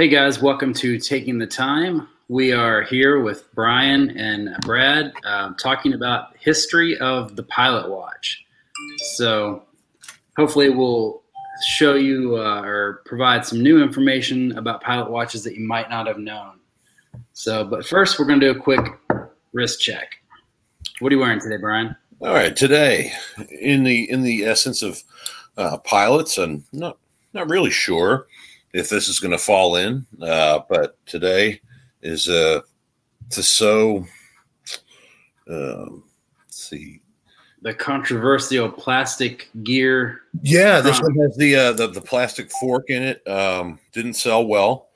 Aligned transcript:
Hey 0.00 0.08
guys, 0.08 0.40
welcome 0.40 0.72
to 0.72 0.98
Taking 0.98 1.36
the 1.36 1.46
Time. 1.46 2.08
We 2.28 2.52
are 2.52 2.80
here 2.84 3.20
with 3.20 3.54
Brian 3.54 4.16
and 4.16 4.56
Brad 4.62 5.12
uh, 5.26 5.52
talking 5.58 5.92
about 5.92 6.34
history 6.38 6.96
of 7.00 7.36
the 7.36 7.42
Pilot 7.42 7.90
Watch. 7.90 8.46
So 9.16 9.64
hopefully 10.38 10.70
we'll 10.70 11.20
show 11.66 11.96
you 11.96 12.38
uh, 12.38 12.62
or 12.62 13.02
provide 13.04 13.44
some 13.44 13.62
new 13.62 13.82
information 13.82 14.56
about 14.56 14.80
pilot 14.80 15.10
watches 15.10 15.44
that 15.44 15.54
you 15.54 15.68
might 15.68 15.90
not 15.90 16.06
have 16.06 16.16
known. 16.16 16.60
So, 17.34 17.62
but 17.66 17.84
first 17.84 18.18
we're 18.18 18.24
going 18.24 18.40
to 18.40 18.54
do 18.54 18.58
a 18.58 18.62
quick 18.62 18.98
wrist 19.52 19.82
check. 19.82 20.14
What 21.00 21.12
are 21.12 21.14
you 21.14 21.20
wearing 21.20 21.40
today, 21.40 21.58
Brian? 21.58 21.94
All 22.22 22.32
right, 22.32 22.56
today 22.56 23.12
in 23.50 23.84
the 23.84 24.10
in 24.10 24.22
the 24.22 24.44
essence 24.44 24.82
of 24.82 25.02
uh, 25.58 25.76
pilots, 25.76 26.38
I'm 26.38 26.64
not 26.72 26.96
not 27.34 27.50
really 27.50 27.70
sure 27.70 28.28
if 28.72 28.88
this 28.88 29.08
is 29.08 29.20
going 29.20 29.32
to 29.32 29.38
fall 29.38 29.76
in, 29.76 30.06
uh, 30.22 30.60
but 30.68 30.96
today 31.06 31.60
is 32.02 32.28
uh, 32.28 32.60
Tissot. 33.28 34.06
Um, 35.48 36.04
let's 36.46 36.68
see, 36.68 37.00
the 37.62 37.74
controversial 37.74 38.70
plastic 38.70 39.50
gear. 39.62 40.22
Yeah, 40.42 40.80
this 40.80 41.00
one 41.00 41.14
has 41.16 41.36
the 41.36 41.56
uh, 41.56 41.72
the 41.72 41.88
the 41.88 42.00
plastic 42.00 42.50
fork 42.50 42.88
in 42.88 43.02
it. 43.02 43.26
Um, 43.28 43.78
didn't 43.92 44.14
sell 44.14 44.46
well 44.46 44.88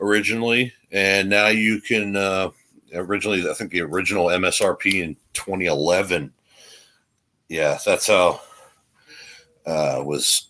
originally, 0.00 0.72
and 0.90 1.28
now 1.28 1.48
you 1.48 1.80
can. 1.80 2.16
Uh, 2.16 2.50
originally, 2.94 3.48
I 3.48 3.54
think 3.54 3.70
the 3.70 3.82
original 3.82 4.26
MSRP 4.26 5.02
in 5.02 5.16
2011. 5.34 6.32
Yeah, 7.48 7.78
that's 7.84 8.08
how 8.08 8.40
uh, 9.66 10.02
was 10.04 10.48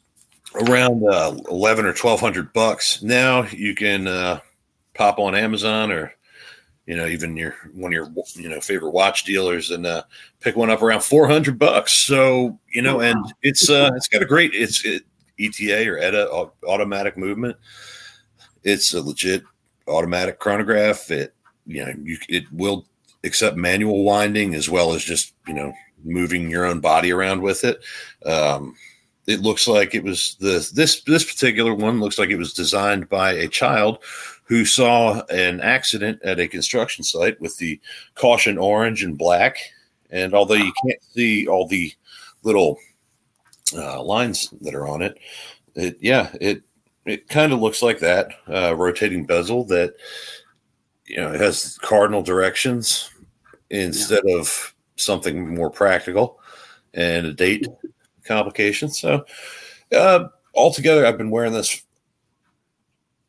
around 0.54 1.06
uh, 1.06 1.36
11 1.50 1.84
or 1.84 1.88
1200 1.88 2.52
bucks. 2.52 3.02
Now 3.02 3.44
you 3.44 3.74
can 3.74 4.06
uh, 4.06 4.40
pop 4.94 5.18
on 5.18 5.34
Amazon 5.34 5.92
or 5.92 6.14
you 6.86 6.96
know 6.96 7.06
even 7.06 7.36
your 7.36 7.54
one 7.74 7.92
of 7.92 7.94
your 7.94 8.12
you 8.34 8.48
know 8.48 8.60
favorite 8.60 8.92
watch 8.92 9.24
dealers 9.24 9.70
and 9.70 9.86
uh, 9.86 10.02
pick 10.40 10.56
one 10.56 10.70
up 10.70 10.82
around 10.82 11.02
400 11.02 11.58
bucks. 11.58 11.92
So 12.06 12.58
you 12.72 12.82
know, 12.82 13.00
and 13.00 13.32
it's 13.42 13.68
uh, 13.68 13.90
it's 13.94 14.08
got 14.08 14.22
a 14.22 14.26
great 14.26 14.52
it's 14.54 14.84
it, 14.84 15.02
ETA 15.38 15.88
or 15.88 15.98
ETA 15.98 16.50
automatic 16.66 17.16
movement. 17.16 17.56
It's 18.64 18.94
a 18.94 19.02
legit 19.02 19.42
automatic 19.86 20.38
chronograph. 20.38 21.10
It 21.10 21.34
you 21.66 21.84
know 21.84 21.92
you 22.02 22.18
it 22.28 22.44
will 22.52 22.86
accept 23.24 23.56
manual 23.56 24.04
winding 24.04 24.54
as 24.54 24.68
well 24.68 24.94
as 24.94 25.04
just 25.04 25.34
you 25.46 25.54
know 25.54 25.72
moving 26.04 26.50
your 26.50 26.64
own 26.64 26.80
body 26.80 27.12
around 27.12 27.42
with 27.42 27.64
it. 27.64 27.82
Um, 28.24 28.76
it 29.28 29.42
looks 29.42 29.68
like 29.68 29.94
it 29.94 30.02
was 30.02 30.36
the 30.40 30.68
this 30.74 31.02
this 31.02 31.22
particular 31.22 31.74
one 31.74 32.00
looks 32.00 32.18
like 32.18 32.30
it 32.30 32.38
was 32.38 32.54
designed 32.54 33.10
by 33.10 33.32
a 33.32 33.46
child 33.46 33.98
who 34.44 34.64
saw 34.64 35.22
an 35.26 35.60
accident 35.60 36.18
at 36.24 36.40
a 36.40 36.48
construction 36.48 37.04
site 37.04 37.38
with 37.38 37.54
the 37.58 37.78
caution 38.14 38.56
orange 38.56 39.02
and 39.02 39.18
black. 39.18 39.58
And 40.10 40.34
although 40.34 40.54
you 40.54 40.72
can't 40.82 41.02
see 41.12 41.46
all 41.46 41.66
the 41.66 41.92
little 42.42 42.78
uh, 43.76 44.02
lines 44.02 44.48
that 44.62 44.74
are 44.74 44.88
on 44.88 45.02
it, 45.02 45.18
it 45.74 45.98
yeah, 46.00 46.30
it 46.40 46.62
it 47.04 47.28
kind 47.28 47.52
of 47.52 47.60
looks 47.60 47.82
like 47.82 47.98
that 47.98 48.30
uh, 48.48 48.74
rotating 48.74 49.26
bezel 49.26 49.64
that 49.64 49.94
you 51.04 51.18
know 51.18 51.34
it 51.34 51.40
has 51.40 51.76
cardinal 51.82 52.22
directions 52.22 53.10
instead 53.68 54.22
yeah. 54.24 54.38
of 54.38 54.74
something 54.96 55.54
more 55.54 55.68
practical 55.68 56.40
and 56.94 57.26
a 57.26 57.34
date 57.34 57.66
complication. 58.28 58.90
So, 58.90 59.24
uh, 59.92 60.28
altogether, 60.54 61.06
I've 61.06 61.18
been 61.18 61.30
wearing 61.30 61.52
this 61.52 61.82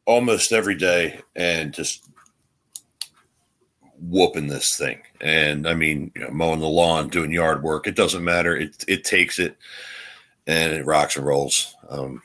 almost 0.06 0.52
every 0.52 0.76
day 0.76 1.22
and 1.36 1.74
just 1.74 2.04
whooping 4.02 4.48
this 4.48 4.78
thing. 4.78 5.00
And 5.22 5.68
I 5.68 5.74
mean, 5.74 6.12
you 6.16 6.22
know, 6.22 6.30
mowing 6.32 6.60
the 6.60 6.68
lawn, 6.68 7.10
doing 7.10 7.32
yard 7.32 7.64
work, 7.64 7.88
it 7.88 7.96
doesn't 7.96 8.24
matter. 8.24 8.56
It 8.56 8.84
it 8.88 9.04
takes 9.04 9.40
it 9.40 9.58
and 10.48 10.74
it 10.74 10.86
rocks 10.86 11.16
and 11.16 11.26
rolls. 11.26 11.76
Um, 11.90 12.22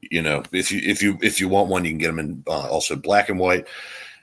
you 0.00 0.22
know, 0.22 0.42
if 0.52 0.72
you 0.72 0.80
if 0.82 1.02
you 1.02 1.18
if 1.22 1.40
you 1.40 1.48
want 1.48 1.68
one, 1.68 1.84
you 1.84 1.92
can 1.92 1.98
get 1.98 2.08
them 2.08 2.18
in 2.18 2.42
uh, 2.46 2.68
also 2.68 2.96
black 2.96 3.28
and 3.28 3.38
white. 3.38 3.66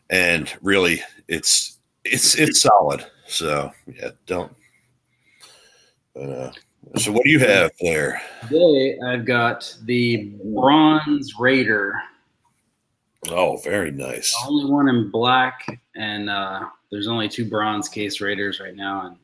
And 0.09 0.51
really, 0.61 1.01
it's 1.27 1.79
it's 2.03 2.35
it's 2.35 2.61
solid. 2.61 3.05
So 3.27 3.71
yeah, 3.87 4.11
don't. 4.25 4.53
But, 6.13 6.29
uh, 6.29 6.51
so 6.97 7.11
what 7.11 7.23
do 7.23 7.31
you 7.31 7.39
have 7.39 7.71
there? 7.81 8.21
Today 8.47 8.97
I've 9.05 9.25
got 9.25 9.75
the 9.83 10.33
Bronze 10.53 11.33
Raider. 11.39 12.01
Oh, 13.29 13.57
very 13.57 13.91
nice. 13.91 14.31
The 14.31 14.49
only 14.49 14.71
one 14.71 14.87
in 14.87 15.09
black, 15.09 15.65
and 15.95 16.29
uh, 16.29 16.67
there's 16.91 17.07
only 17.07 17.27
two 17.27 17.49
bronze 17.49 17.89
case 17.89 18.21
Raiders 18.21 18.59
right 18.59 18.75
now, 18.75 19.07
and 19.07 19.17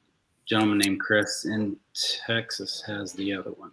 gentleman 0.45 0.79
named 0.79 0.99
Chris 0.99 1.45
in 1.45 1.77
Texas 2.25 2.83
has 2.85 3.13
the 3.13 3.33
other 3.33 3.51
one. 3.51 3.72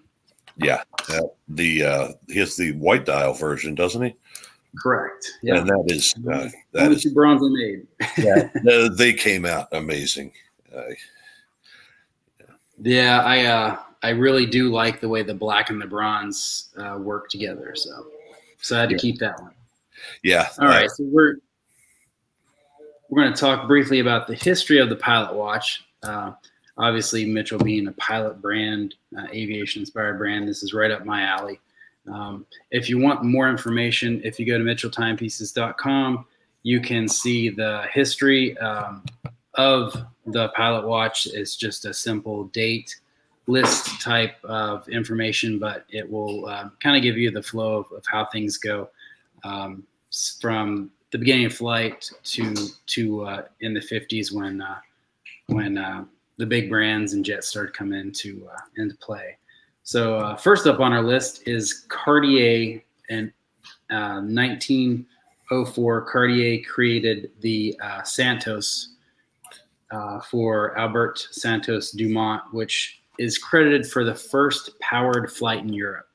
Yeah, 0.57 0.83
uh, 1.09 1.23
the 1.49 1.85
uh, 1.85 2.09
he 2.29 2.39
has 2.41 2.57
the 2.57 2.73
white 2.73 3.07
dial 3.07 3.33
version, 3.33 3.75
doesn't 3.75 4.03
he? 4.03 4.15
Correct. 4.83 5.33
Yeah, 5.43 5.59
and 5.59 5.69
that 5.69 5.85
is 5.87 6.15
uh, 6.31 6.49
that 6.73 6.93
is 6.93 7.07
bronze 7.13 7.43
made. 7.43 7.87
yeah, 8.19 8.89
they 8.93 9.13
came 9.13 9.47
out 9.47 9.69
amazing. 9.73 10.33
Uh, 10.75 10.83
yeah, 12.83 13.23
I 13.23 13.45
uh, 13.45 13.79
I 14.03 14.11
really 14.11 14.47
do 14.47 14.71
like 14.71 15.01
the 15.01 15.09
way 15.09 15.23
the 15.23 15.35
black 15.35 15.71
and 15.71 15.81
the 15.81 15.87
bronze 15.87 16.71
uh, 16.77 16.99
work 16.99 17.29
together. 17.29 17.75
So, 17.75 18.07
so 18.61 18.77
I 18.77 18.81
had 18.81 18.91
to 18.91 18.95
yeah. 18.95 19.01
keep 19.01 19.19
that 19.19 19.41
one. 19.41 19.53
Yeah. 20.23 20.49
All 20.59 20.69
right. 20.69 20.91
So 20.91 21.05
we're 21.05 21.37
we're 23.09 23.23
going 23.23 23.33
to 23.33 23.41
talk 23.41 23.67
briefly 23.67 24.01
about 24.01 24.27
the 24.27 24.35
history 24.35 24.79
of 24.79 24.89
the 24.89 24.97
Pilot 24.97 25.35
Watch. 25.35 25.85
Uh, 26.03 26.33
obviously, 26.77 27.25
Mitchell 27.25 27.59
being 27.59 27.89
a 27.89 27.93
pilot 27.93 28.41
brand, 28.41 28.95
uh, 29.19 29.27
aviation 29.33 29.81
inspired 29.81 30.19
brand, 30.19 30.47
this 30.47 30.63
is 30.63 30.75
right 30.75 30.91
up 30.91 31.05
my 31.05 31.23
alley. 31.23 31.59
Um, 32.13 32.47
if 32.71 32.89
you 32.89 32.99
want 32.99 33.25
more 33.25 33.49
information, 33.49 34.21
if 34.25 34.39
you 34.39 34.47
go 34.47 34.59
to 34.59 34.65
mitchelltimepieces.com, 34.65 36.27
you 36.63 36.81
can 36.81 37.09
see 37.09 37.49
the 37.49 37.87
history 37.93 38.57
um, 38.59 39.05
of 39.55 39.97
the 40.33 40.49
Pilot 40.51 40.87
Watch. 40.87 41.27
is 41.27 41.57
just 41.57 41.85
a 41.85 41.95
simple 41.95 42.45
date 42.45 42.95
list 43.49 44.01
type 44.01 44.37
of 44.45 44.89
information, 44.89 45.59
but 45.59 45.85
it 45.89 46.09
will 46.09 46.47
uh, 46.47 46.69
kind 46.81 46.97
of 46.97 47.03
give 47.03 47.17
you 47.17 47.31
the 47.31 47.43
flow 47.43 47.79
of, 47.79 47.91
of 47.93 48.05
how 48.07 48.27
things 48.27 48.59
go 48.59 48.91
um, 49.43 49.83
from 50.41 50.91
the 51.11 51.19
beginning 51.19 51.47
of 51.47 51.55
flight 51.55 52.11
to 52.23 52.55
to 52.87 53.25
uh, 53.25 53.43
in 53.61 53.75
the 53.75 53.81
50s 53.81 54.33
when 54.33 54.61
uh, 54.61 54.79
when 55.47 55.79
uh, 55.79 56.05
the 56.37 56.47
big 56.47 56.69
brands 56.69 57.15
and 57.15 57.25
jets 57.25 57.49
started 57.49 57.75
coming 57.75 57.99
into 57.99 58.47
uh, 58.53 58.61
into 58.77 58.95
play. 58.97 59.39
So 59.83 60.17
uh, 60.17 60.37
first 60.37 60.67
up 60.67 60.81
on 60.81 60.93
our 60.93 61.03
list 61.03 61.49
is 61.49 61.87
Cartier, 61.89 62.83
and 63.09 63.33
1904 63.89 66.03
Cartier 66.03 66.63
created 66.69 67.31
the 67.41 67.75
Santos 68.05 68.97
for 70.31 70.77
Albert 70.79 71.29
Santos 71.31 71.93
Dumont, 71.93 72.43
which 72.53 73.01
is 73.19 73.39
credited 73.39 73.87
for 73.87 74.05
the 74.05 74.15
first 74.15 74.79
powered 74.81 75.31
flight 75.33 75.61
in 75.61 75.73
Europe. 75.73 76.09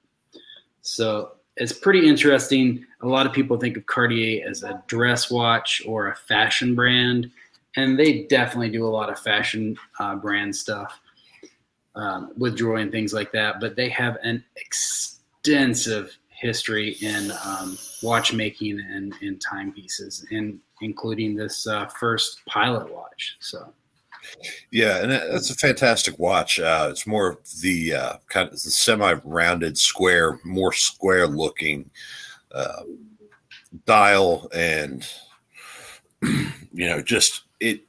So 0.82 1.34
it's 1.58 1.74
pretty 1.74 2.08
interesting. 2.08 2.86
A 3.02 3.08
lot 3.08 3.26
of 3.26 3.34
people 3.34 3.58
think 3.58 3.78
of 3.78 3.86
Cartier 3.86 4.48
as 4.48 4.64
a 4.64 4.84
dress 4.88 5.30
watch 5.30 5.82
or 5.86 6.08
a 6.08 6.16
fashion 6.16 6.76
brand, 6.76 7.30
and 7.76 8.00
they 8.00 8.24
definitely 8.24 8.70
do 8.70 8.86
a 8.86 8.90
lot 8.90 9.10
of 9.10 9.20
fashion 9.20 9.78
uh, 10.00 10.16
brand 10.16 10.56
stuff 10.56 11.00
um, 11.96 12.32
with 12.38 12.58
jewelry 12.58 12.82
and 12.82 12.92
things 12.92 13.14
like 13.14 13.32
that. 13.34 13.60
But 13.60 13.76
they 13.76 13.90
have 13.90 14.18
an 14.24 14.44
extensive 14.56 16.18
history 16.44 16.98
in 17.02 17.32
um, 17.46 17.78
watchmaking 18.02 18.80
and 18.80 19.14
in 19.22 19.40
timepieces, 19.40 20.26
and 20.32 20.60
including 20.82 21.36
this 21.36 21.66
uh, 21.66 21.86
first 21.88 22.46
pilot 22.46 22.94
watch. 22.94 23.38
So. 23.40 23.74
Yeah, 24.72 25.02
and 25.02 25.12
that's 25.12 25.50
a 25.50 25.56
fantastic 25.56 26.18
watch. 26.18 26.60
Uh, 26.60 26.88
it's 26.90 27.06
more 27.06 27.32
of 27.32 27.38
the 27.62 27.94
uh, 27.94 28.14
kind 28.30 28.48
of 28.48 28.54
the 28.54 28.72
semi-rounded, 28.72 29.78
square, 29.78 30.40
more 30.46 30.72
square-looking 30.72 31.90
uh, 32.54 32.84
dial, 33.86 34.50
and 34.54 35.06
you 36.22 36.50
know, 36.74 37.02
just 37.02 37.44
it 37.60 37.82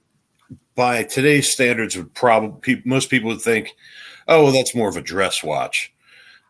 by 0.75 1.05
today's 1.05 1.49
standards 1.49 1.97
would 1.97 2.13
probably 2.15 2.83
most 2.85 3.11
people 3.11 3.31
would 3.31 3.41
think, 3.41 3.77
oh, 4.27 4.45
well, 4.45 4.53
that's 4.53 4.75
more 4.75 4.89
of 4.89 4.97
a 4.97 5.03
dress 5.03 5.43
watch. 5.43 5.93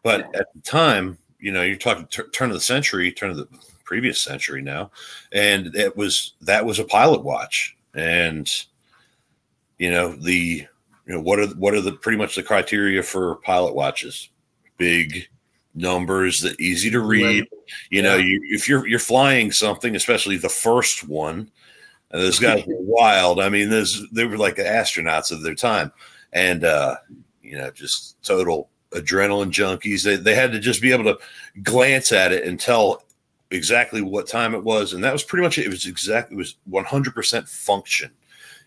But 0.02 0.34
at 0.34 0.52
the 0.54 0.60
time, 0.62 1.18
you 1.44 1.52
know, 1.52 1.62
you're 1.62 1.76
talking 1.76 2.06
t- 2.06 2.22
turn 2.32 2.48
of 2.48 2.54
the 2.54 2.60
century, 2.60 3.12
turn 3.12 3.30
of 3.30 3.36
the 3.36 3.46
previous 3.84 4.18
century 4.18 4.62
now, 4.62 4.90
and 5.30 5.76
it 5.76 5.94
was 5.94 6.32
that 6.40 6.64
was 6.64 6.78
a 6.78 6.84
pilot 6.84 7.22
watch, 7.22 7.76
and 7.94 8.50
you 9.78 9.90
know 9.90 10.16
the 10.16 10.66
you 11.06 11.12
know 11.12 11.20
what 11.20 11.38
are 11.38 11.48
what 11.48 11.74
are 11.74 11.82
the 11.82 11.92
pretty 11.92 12.16
much 12.16 12.34
the 12.34 12.42
criteria 12.42 13.02
for 13.02 13.36
pilot 13.36 13.74
watches? 13.74 14.30
Big 14.78 15.28
numbers 15.74 16.40
that 16.40 16.58
easy 16.58 16.90
to 16.90 17.00
read. 17.00 17.46
You 17.90 18.00
know, 18.00 18.16
you 18.16 18.40
if 18.44 18.66
you're 18.66 18.86
you're 18.88 18.98
flying 18.98 19.52
something, 19.52 19.94
especially 19.94 20.38
the 20.38 20.48
first 20.48 21.06
one, 21.06 21.50
and 22.10 22.22
those 22.22 22.38
guys 22.38 22.64
were 22.66 22.80
wild. 22.80 23.38
I 23.38 23.50
mean, 23.50 23.68
those 23.68 24.02
they 24.12 24.24
were 24.24 24.38
like 24.38 24.56
the 24.56 24.62
astronauts 24.62 25.30
of 25.30 25.42
their 25.42 25.54
time, 25.54 25.92
and 26.32 26.64
uh, 26.64 26.96
you 27.42 27.58
know, 27.58 27.70
just 27.70 28.16
total 28.22 28.70
adrenaline 28.94 29.50
junkies. 29.50 30.02
They 30.04 30.16
they 30.16 30.34
had 30.34 30.52
to 30.52 30.58
just 30.58 30.80
be 30.80 30.92
able 30.92 31.04
to 31.04 31.18
glance 31.62 32.12
at 32.12 32.32
it 32.32 32.44
and 32.44 32.58
tell 32.58 33.02
exactly 33.50 34.00
what 34.02 34.26
time 34.26 34.54
it 34.54 34.64
was, 34.64 34.92
and 34.92 35.04
that 35.04 35.12
was 35.12 35.22
pretty 35.22 35.42
much 35.42 35.58
it. 35.58 35.66
It 35.66 35.70
was 35.70 35.86
exactly 35.86 36.34
it 36.34 36.38
was 36.38 36.56
100 36.64 37.14
percent 37.14 37.48
function. 37.48 38.10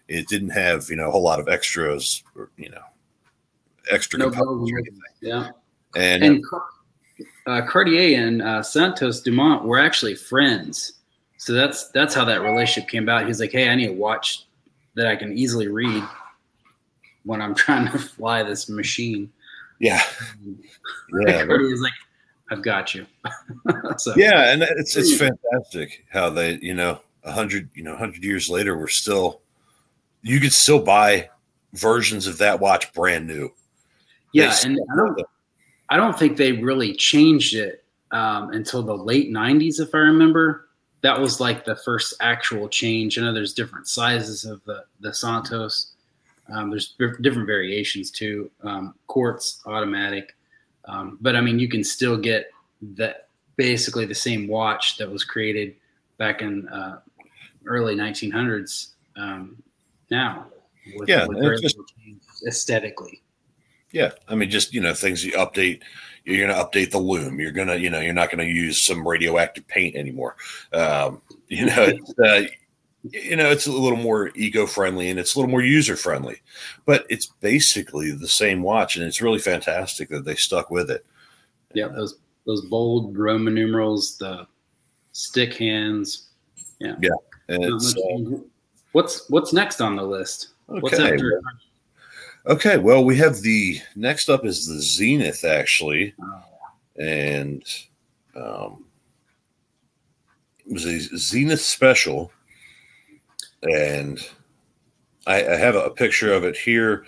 It 0.07 0.27
didn't 0.27 0.49
have 0.49 0.89
you 0.89 0.95
know 0.95 1.07
a 1.07 1.11
whole 1.11 1.23
lot 1.23 1.39
of 1.39 1.47
extras, 1.47 2.23
or, 2.35 2.49
you 2.57 2.69
know, 2.69 2.83
extra 3.89 4.19
No 4.19 4.29
components 4.29 4.71
or 4.71 4.77
bugs. 4.77 4.87
anything. 4.87 5.01
Yeah. 5.21 5.49
And, 5.95 6.23
And 6.23 6.43
uh, 7.47 7.65
Cartier 7.67 8.19
and 8.19 8.41
uh, 8.41 8.61
Santos 8.61 9.21
Dumont 9.21 9.63
were 9.63 9.79
actually 9.79 10.15
friends. 10.15 10.93
So 11.37 11.53
that's 11.53 11.89
that's 11.89 12.13
how 12.13 12.25
that 12.25 12.41
relationship 12.41 12.89
came 12.89 13.03
about. 13.03 13.25
He's 13.27 13.39
like, 13.39 13.51
"Hey, 13.51 13.69
I 13.69 13.75
need 13.75 13.89
a 13.89 13.93
watch 13.93 14.47
that 14.95 15.07
I 15.07 15.15
can 15.15 15.37
easily 15.37 15.67
read 15.67 16.03
when 17.23 17.41
I'm 17.41 17.55
trying 17.65 17.91
to 17.91 17.97
fly 17.97 18.43
this 18.43 18.69
machine." 18.69 19.31
Yeah, 19.79 20.01
yeah, 21.25 21.45
Cartier's 21.45 21.81
like, 21.81 21.93
"I've 22.51 22.63
got 22.63 22.95
you." 22.95 23.05
so 23.97 24.13
yeah, 24.15 24.51
and 24.51 24.63
it's 24.63 24.95
it's 24.95 25.17
fantastic 25.17 26.05
how 26.09 26.29
they 26.29 26.59
you 26.61 26.73
know 26.73 26.99
a 27.23 27.31
hundred 27.31 27.69
you 27.73 27.83
know 27.83 27.95
hundred 27.95 28.23
years 28.23 28.49
later 28.49 28.77
we're 28.77 28.87
still 28.87 29.41
you 30.21 30.39
could 30.39 30.53
still 30.53 30.81
buy 30.81 31.29
versions 31.73 32.27
of 32.27 32.37
that 32.39 32.59
watch 32.59 32.91
brand 32.93 33.27
new. 33.27 33.49
yeah, 34.33 34.53
They 34.61 34.69
and 34.69 34.79
I 34.91 34.95
don't 34.95 35.21
I 35.89 35.97
don't 35.97 36.17
think 36.17 36.37
they 36.37 36.51
really 36.51 36.93
changed 36.93 37.55
it 37.55 37.83
um, 38.11 38.51
until 38.51 38.83
the 38.83 38.95
late 38.95 39.29
'90s, 39.29 39.79
if 39.79 39.93
I 39.93 39.99
remember. 39.99 40.63
That 41.01 41.19
was 41.19 41.39
like 41.39 41.63
the 41.63 41.75
first 41.75 42.15
actual 42.21 42.67
change. 42.67 43.17
I 43.17 43.21
know 43.21 43.33
there's 43.33 43.53
different 43.53 43.87
sizes 43.87 44.45
of 44.45 44.63
the 44.65 44.85
the 44.99 45.13
Santos. 45.13 45.93
Um, 46.51 46.69
there's 46.69 46.95
different 47.21 47.47
variations 47.47 48.11
too. 48.11 48.49
Um, 48.63 48.95
quartz, 49.07 49.61
automatic, 49.65 50.35
um, 50.85 51.17
but 51.21 51.35
I 51.35 51.41
mean, 51.41 51.59
you 51.59 51.67
can 51.67 51.83
still 51.83 52.17
get 52.17 52.49
that 52.95 53.27
basically 53.57 54.05
the 54.05 54.15
same 54.15 54.47
watch 54.47 54.97
that 54.97 55.09
was 55.11 55.23
created 55.23 55.75
back 56.17 56.41
in 56.41 56.67
uh, 56.69 56.99
early 57.65 57.95
1900s. 57.95 58.91
Um, 59.15 59.61
now, 60.09 60.47
with, 60.95 61.09
Yeah, 61.09 61.25
with 61.27 61.61
just- 61.61 61.77
aesthetically. 62.47 63.21
Yeah, 63.91 64.11
I 64.27 64.35
mean, 64.35 64.49
just 64.49 64.73
you 64.73 64.81
know, 64.81 64.93
things 64.93 65.23
you 65.23 65.31
update. 65.33 65.81
You're 66.25 66.45
going 66.45 66.55
to 66.55 66.61
update 66.61 66.91
the 66.91 66.97
loom. 66.97 67.39
You're 67.39 67.53
going 67.53 67.69
to, 67.69 67.79
you 67.79 67.89
know, 67.89 68.01
you're 68.01 68.13
not 68.13 68.29
going 68.29 68.45
to 68.45 68.53
use 68.53 68.81
some 68.81 69.07
radioactive 69.07 69.65
paint 69.67 69.95
anymore. 69.95 70.35
Um, 70.73 71.21
you 71.47 71.65
know, 71.67 71.83
it's, 71.83 72.19
uh, 72.19 72.43
you 73.13 73.35
know, 73.35 73.49
it's 73.49 73.67
a 73.67 73.71
little 73.71 73.97
more 73.97 74.31
eco-friendly 74.35 75.09
and 75.09 75.19
it's 75.19 75.35
a 75.35 75.39
little 75.39 75.51
more 75.51 75.61
user-friendly. 75.61 76.41
But 76.85 77.05
it's 77.09 77.27
basically 77.41 78.11
the 78.11 78.27
same 78.27 78.61
watch, 78.61 78.95
and 78.95 79.05
it's 79.05 79.21
really 79.21 79.39
fantastic 79.39 80.09
that 80.09 80.25
they 80.25 80.35
stuck 80.35 80.71
with 80.71 80.89
it. 80.89 81.05
Yeah, 81.73 81.87
those 81.87 82.17
those 82.45 82.65
bold 82.65 83.17
Roman 83.17 83.53
numerals, 83.53 84.17
the 84.17 84.47
stick 85.11 85.55
hands. 85.55 86.29
yeah 86.79 86.95
yeah 87.01 87.09
uh, 87.49 87.79
what's 88.91 89.29
what's 89.29 89.53
next 89.53 89.81
on 89.81 89.95
the 89.95 90.03
list? 90.03 90.49
What's 90.67 90.99
okay. 90.99 91.13
after? 91.13 91.41
Okay, 92.45 92.77
well, 92.77 93.03
we 93.03 93.17
have 93.17 93.41
the 93.41 93.79
next 93.95 94.29
up 94.29 94.45
is 94.45 94.67
the 94.67 94.81
Zenith 94.81 95.43
actually, 95.43 96.13
Oh, 96.21 96.43
and 97.01 97.63
um, 98.35 98.85
it 100.65 100.73
was 100.73 100.85
a 100.85 101.17
Zenith 101.17 101.61
special, 101.61 102.31
and 103.63 104.19
I, 105.25 105.45
I 105.45 105.55
have 105.57 105.75
a 105.75 105.89
picture 105.89 106.33
of 106.33 106.43
it 106.43 106.55
here. 106.55 107.05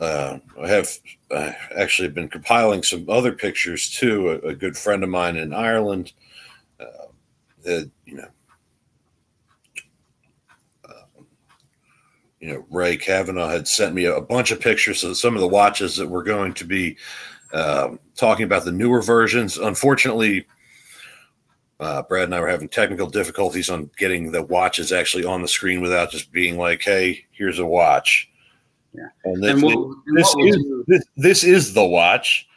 Uh, 0.00 0.38
I 0.62 0.68
have 0.68 0.88
I 1.32 1.56
actually 1.76 2.08
been 2.08 2.28
compiling 2.28 2.82
some 2.82 3.08
other 3.08 3.32
pictures 3.32 3.90
too. 3.90 4.30
A, 4.30 4.48
a 4.48 4.54
good 4.54 4.76
friend 4.76 5.02
of 5.02 5.10
mine 5.10 5.36
in 5.36 5.52
Ireland, 5.52 6.12
uh, 6.78 7.06
that 7.64 7.90
you 8.04 8.16
know, 8.16 8.28
uh, 10.88 11.22
you 12.40 12.52
know, 12.52 12.64
Ray 12.70 12.96
Kavanaugh 12.96 13.48
had 13.48 13.66
sent 13.66 13.94
me 13.94 14.04
a, 14.04 14.16
a 14.16 14.22
bunch 14.22 14.52
of 14.52 14.60
pictures 14.60 15.02
of 15.02 15.16
some 15.16 15.34
of 15.34 15.40
the 15.40 15.48
watches 15.48 15.96
that 15.96 16.08
we're 16.08 16.22
going 16.22 16.54
to 16.54 16.64
be 16.64 16.96
um, 17.52 17.98
talking 18.14 18.44
about 18.44 18.64
the 18.64 18.72
newer 18.72 19.02
versions. 19.02 19.58
Unfortunately, 19.58 20.46
uh, 21.80 22.02
Brad 22.02 22.24
and 22.24 22.34
I 22.34 22.40
were 22.40 22.48
having 22.48 22.68
technical 22.68 23.08
difficulties 23.08 23.70
on 23.70 23.90
getting 23.96 24.32
the 24.32 24.42
watches 24.42 24.92
actually 24.92 25.24
on 25.24 25.42
the 25.42 25.48
screen 25.48 25.80
without 25.80 26.10
just 26.10 26.32
being 26.32 26.58
like, 26.58 26.82
"Hey, 26.82 27.26
here's 27.30 27.58
a 27.58 27.66
watch." 27.66 28.30
Yeah. 28.94 29.08
and 29.24 29.42
this, 29.42 29.50
And 29.52 29.62
what, 29.62 29.74
and 30.06 30.16
this 30.16 30.34
what, 30.34 30.36
we'll 30.38 30.48
is 30.48 30.56
do, 30.56 30.84
this, 30.86 31.04
this 31.16 31.44
is 31.44 31.74
the 31.74 31.84
watch. 31.84 32.48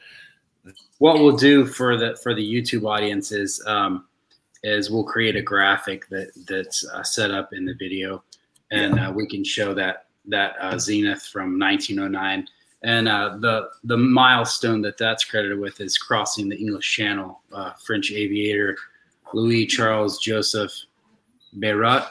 what 0.98 1.16
we'll 1.16 1.38
do 1.38 1.66
for 1.66 1.98
the 1.98 2.18
for 2.22 2.34
the 2.34 2.42
YouTube 2.42 2.90
audience 2.90 3.32
is 3.32 3.64
um, 3.68 4.06
is 4.64 4.90
we'll 4.90 5.04
create 5.04 5.36
a 5.36 5.42
graphic 5.42 6.08
that 6.10 6.32
that's 6.48 6.88
uh, 6.88 7.04
set 7.04 7.32
up 7.32 7.54
in 7.54 7.66
the 7.66 7.76
video, 7.76 8.24
and 8.72 9.00
uh, 9.00 9.12
we 9.16 9.28
can 9.28 9.44
show 9.44 9.74
that 9.76 10.08
that 10.26 10.56
uh, 10.60 10.78
Zenith 10.78 11.24
from 11.24 11.60
1909. 11.60 12.48
And 12.84 13.08
uh, 13.08 13.38
the 13.40 13.70
the 13.84 13.98
milestone 13.98 14.82
that 14.82 14.98
that's 14.98 15.24
credited 15.24 15.60
with 15.60 15.80
is 15.80 16.00
crossing 16.00 16.50
the 16.50 16.58
English 16.58 16.92
Channel. 16.96 17.40
Uh, 17.54 17.74
French 17.74 18.12
aviator 18.12 18.76
Louis 19.34 19.66
Charles 19.66 20.20
Joseph 20.20 20.72
Beyrot. 21.58 22.08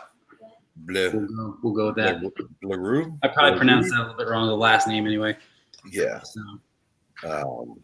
Bleu, 0.77 1.11
We'll 1.13 1.27
go, 1.27 1.57
we'll 1.63 1.75
go 1.75 1.87
with 1.89 1.97
that. 1.97 2.23
Leroux? 2.63 3.17
I 3.23 3.29
probably 3.29 3.59
pronounced 3.59 3.91
that 3.91 3.99
a 3.99 4.03
little 4.03 4.17
bit 4.17 4.29
wrong. 4.29 4.47
The 4.47 4.57
last 4.57 4.89
name, 4.89 5.07
anyway. 5.07 5.37
Yeah. 5.91 6.21
So, 6.23 6.41
Um, 7.29 7.81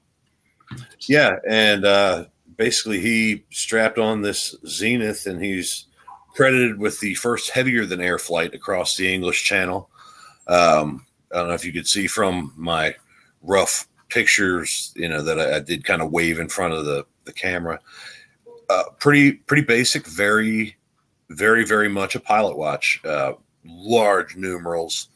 yeah, 1.09 1.37
and 1.49 1.85
uh, 1.85 2.25
basically 2.57 3.01
he 3.01 3.45
strapped 3.51 3.99
on 3.99 4.23
this 4.23 4.57
Zenith, 4.67 5.27
and 5.27 5.43
he's 5.43 5.87
credited 6.35 6.79
with 6.79 7.01
the 7.01 7.15
first 7.15 7.51
heavier 7.51 7.85
than 7.87 8.01
air 8.01 8.19
flight 8.19 8.55
across 8.55 8.97
the 8.97 9.13
English 9.13 9.45
Channel. 9.45 9.91
Um, 10.49 11.07
I 11.33 11.39
don't 11.39 11.49
know 11.49 11.55
if 11.55 11.65
you 11.65 11.73
could 11.73 11.89
see 11.89 12.07
from 12.07 12.53
my 12.57 12.95
rough 13.43 13.89
pictures, 14.09 14.93
you 14.97 15.09
know, 15.09 15.23
that 15.23 15.39
I, 15.39 15.57
I 15.57 15.61
did 15.61 15.85
kind 15.85 16.01
of 16.03 16.13
wave 16.13 16.39
in 16.39 16.49
front 16.49 16.75
of 16.75 16.85
the 16.85 17.05
the 17.25 17.33
camera. 17.33 17.81
Uh, 18.69 18.85
pretty 18.99 19.33
pretty 19.33 19.63
basic, 19.63 20.07
very 20.07 20.77
very 21.31 21.65
very 21.65 21.89
much 21.89 22.15
a 22.15 22.21
pilot 22.21 22.57
watch. 22.57 23.01
Uh, 23.05 23.33
large 23.65 24.37
numerals, 24.37 25.09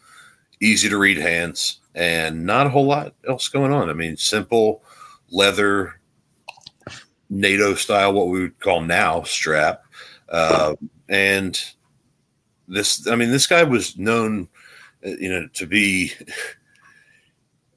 easy 0.60 0.88
to 0.88 0.98
read 0.98 1.16
hands, 1.16 1.80
and 1.94 2.44
not 2.46 2.66
a 2.66 2.70
whole 2.70 2.86
lot 2.86 3.14
else 3.28 3.48
going 3.48 3.72
on. 3.72 3.90
I 3.90 3.92
mean, 3.92 4.16
simple 4.16 4.82
leather 5.30 6.00
NATO 7.28 7.74
style, 7.74 8.12
what 8.12 8.28
we 8.28 8.40
would 8.40 8.60
call 8.60 8.82
now 8.82 9.22
strap, 9.22 9.82
uh, 10.28 10.74
and 11.08 11.60
this. 12.68 13.06
I 13.08 13.16
mean, 13.16 13.30
this 13.30 13.46
guy 13.46 13.64
was 13.64 13.98
known, 13.98 14.48
uh, 15.04 15.10
you 15.10 15.28
know, 15.28 15.48
to 15.54 15.66
be. 15.66 16.12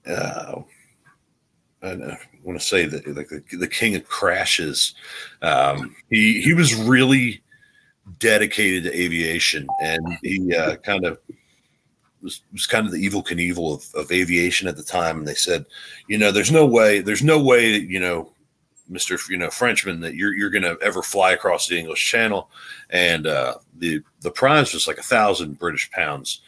Uh, 0.05 0.61
I 1.81 1.95
don't 1.95 2.17
want 2.43 2.59
to 2.59 2.65
say 2.65 2.85
that 2.85 3.07
like 3.07 3.29
the, 3.29 3.43
the 3.57 3.67
king 3.67 3.95
of 3.95 4.07
crashes. 4.07 4.93
Um, 5.41 5.95
he 6.09 6.41
he 6.41 6.53
was 6.53 6.75
really 6.75 7.41
dedicated 8.19 8.83
to 8.83 8.99
aviation, 8.99 9.67
and 9.81 10.05
he 10.21 10.53
uh, 10.55 10.75
kind 10.77 11.05
of 11.05 11.17
was, 12.21 12.41
was 12.51 12.67
kind 12.67 12.85
of 12.85 12.91
the 12.91 13.09
Evel 13.09 13.25
Knievel 13.25 13.75
of, 13.75 13.95
of 13.95 14.11
aviation 14.11 14.67
at 14.67 14.77
the 14.77 14.83
time. 14.83 15.17
And 15.19 15.27
they 15.27 15.33
said, 15.33 15.65
you 16.07 16.17
know, 16.17 16.31
there's 16.31 16.51
no 16.51 16.65
way, 16.65 17.01
there's 17.01 17.23
no 17.23 17.41
way, 17.41 17.71
that, 17.73 17.89
you 17.89 17.99
know, 17.99 18.31
Mister, 18.89 19.17
you 19.29 19.37
know, 19.37 19.49
Frenchman, 19.49 20.01
that 20.01 20.15
you're 20.15 20.33
you're 20.33 20.49
to 20.49 20.77
ever 20.81 21.01
fly 21.01 21.31
across 21.31 21.67
the 21.67 21.79
English 21.79 22.05
Channel. 22.05 22.49
And 22.89 23.25
uh, 23.25 23.55
the 23.77 24.01
the 24.19 24.31
prize 24.31 24.73
was 24.73 24.87
like 24.87 24.97
a 24.97 25.03
thousand 25.03 25.57
British 25.57 25.89
pounds. 25.91 26.41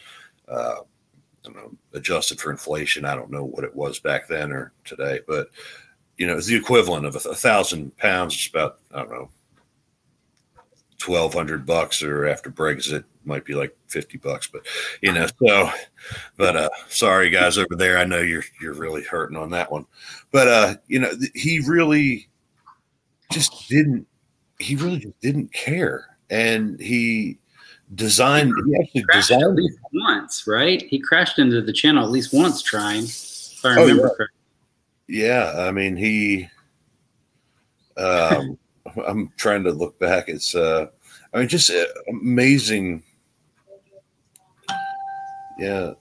Uh, 0.48 0.76
I 0.82 1.48
don't 1.48 1.56
know, 1.56 1.72
adjusted 1.94 2.42
for 2.42 2.52
inflation. 2.52 3.06
I 3.06 3.16
don't 3.16 3.32
know 3.32 3.46
what 3.46 3.64
it 3.64 3.76
was 3.76 4.00
back 4.00 4.28
then 4.28 4.52
or 4.52 4.74
today, 4.84 5.20
but 5.28 5.48
you 6.18 6.28
know, 6.28 6.38
it's 6.38 6.48
the 6.48 6.56
equivalent 6.56 7.06
of 7.06 7.16
a, 7.16 7.30
a 7.30 7.36
thousand 7.36 7.96
pounds. 7.98 8.34
It's 8.36 8.48
about 8.48 8.80
I 8.94 9.00
don't 9.00 9.12
know, 9.12 9.30
twelve 10.98 11.34
hundred 11.34 11.66
bucks, 11.66 12.02
or 12.02 12.26
after 12.28 12.50
Brexit, 12.50 13.04
might 13.26 13.46
be 13.46 13.54
like 13.54 13.76
fifty 13.88 14.18
bucks. 14.18 14.48
But 14.48 14.66
you 15.02 15.12
know, 15.12 15.28
so, 15.46 15.70
but 16.38 16.56
uh, 16.56 16.70
sorry 16.90 17.30
guys 17.30 17.58
over 17.58 17.76
there. 17.76 17.98
I 17.98 18.06
know 18.06 18.22
you're 18.22 18.44
you're 18.62 18.74
really 18.74 19.04
hurting 19.04 19.38
on 19.38 19.50
that 19.52 19.72
one, 19.72 19.86
but 20.32 20.48
uh, 20.48 20.76
you 20.88 21.00
know, 21.00 21.10
th- 21.12 21.32
he 21.34 21.60
really 21.68 22.30
just 23.32 23.68
didn't. 23.70 24.08
He 24.60 24.76
really 24.76 25.00
just 25.00 25.20
didn't 25.20 25.52
care, 25.52 26.18
and 26.30 26.80
he 26.80 27.38
designed. 27.96 28.54
He 28.68 28.76
actually 28.82 29.06
at 29.12 29.16
designed. 29.16 29.56
least 29.58 29.80
once, 29.94 30.48
right? 30.48 30.82
He 30.84 30.98
crashed 30.98 31.40
into 31.40 31.62
the 31.62 31.74
channel 31.74 32.04
at 32.06 32.10
least 32.10 32.34
once 32.34 32.62
trying, 32.62 33.04
if 33.04 33.60
I 33.66 33.76
Oh, 33.76 33.82
remember 33.82 34.04
yeah. 34.04 34.08
correctly. 34.16 34.35
Yeah, 35.08 35.54
I 35.56 35.72
mean 35.72 35.96
he. 35.96 36.50
Um, 37.98 38.58
I'm 39.08 39.32
trying 39.38 39.64
to 39.64 39.72
look 39.72 39.98
back. 40.00 40.30
It's 40.30 40.56
uh, 40.56 40.88
I 41.34 41.40
mean, 41.40 41.48
just 41.48 41.70
uh, 41.70 41.86
amazing. 42.10 43.04
Yeah. 45.58 45.94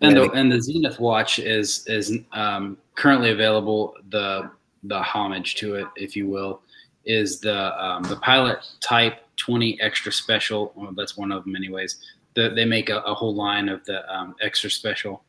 And 0.00 0.16
the 0.16 0.30
and 0.30 0.50
the 0.50 0.60
Zenith 0.60 1.00
watch 1.00 1.38
is 1.38 1.84
is 1.86 2.16
um, 2.32 2.78
currently 2.94 3.30
available. 3.30 3.94
The 4.10 4.50
the 4.84 5.00
homage 5.02 5.56
to 5.56 5.74
it, 5.74 5.86
if 5.96 6.14
you 6.14 6.28
will, 6.28 6.62
is 7.04 7.40
the 7.40 7.84
um, 7.84 8.04
the 8.04 8.16
Pilot 8.16 8.58
Type 8.80 9.24
20 9.36 9.80
Extra 9.80 10.12
Special. 10.12 10.72
Well, 10.76 10.92
that's 10.96 11.16
one 11.16 11.32
of 11.32 11.44
them, 11.44 11.56
anyways. 11.56 11.98
The, 12.34 12.50
they 12.50 12.64
make 12.64 12.90
a, 12.90 12.98
a 13.00 13.14
whole 13.14 13.34
line 13.34 13.68
of 13.68 13.84
the 13.86 14.08
um, 14.14 14.36
Extra 14.40 14.70
Special 14.70 15.24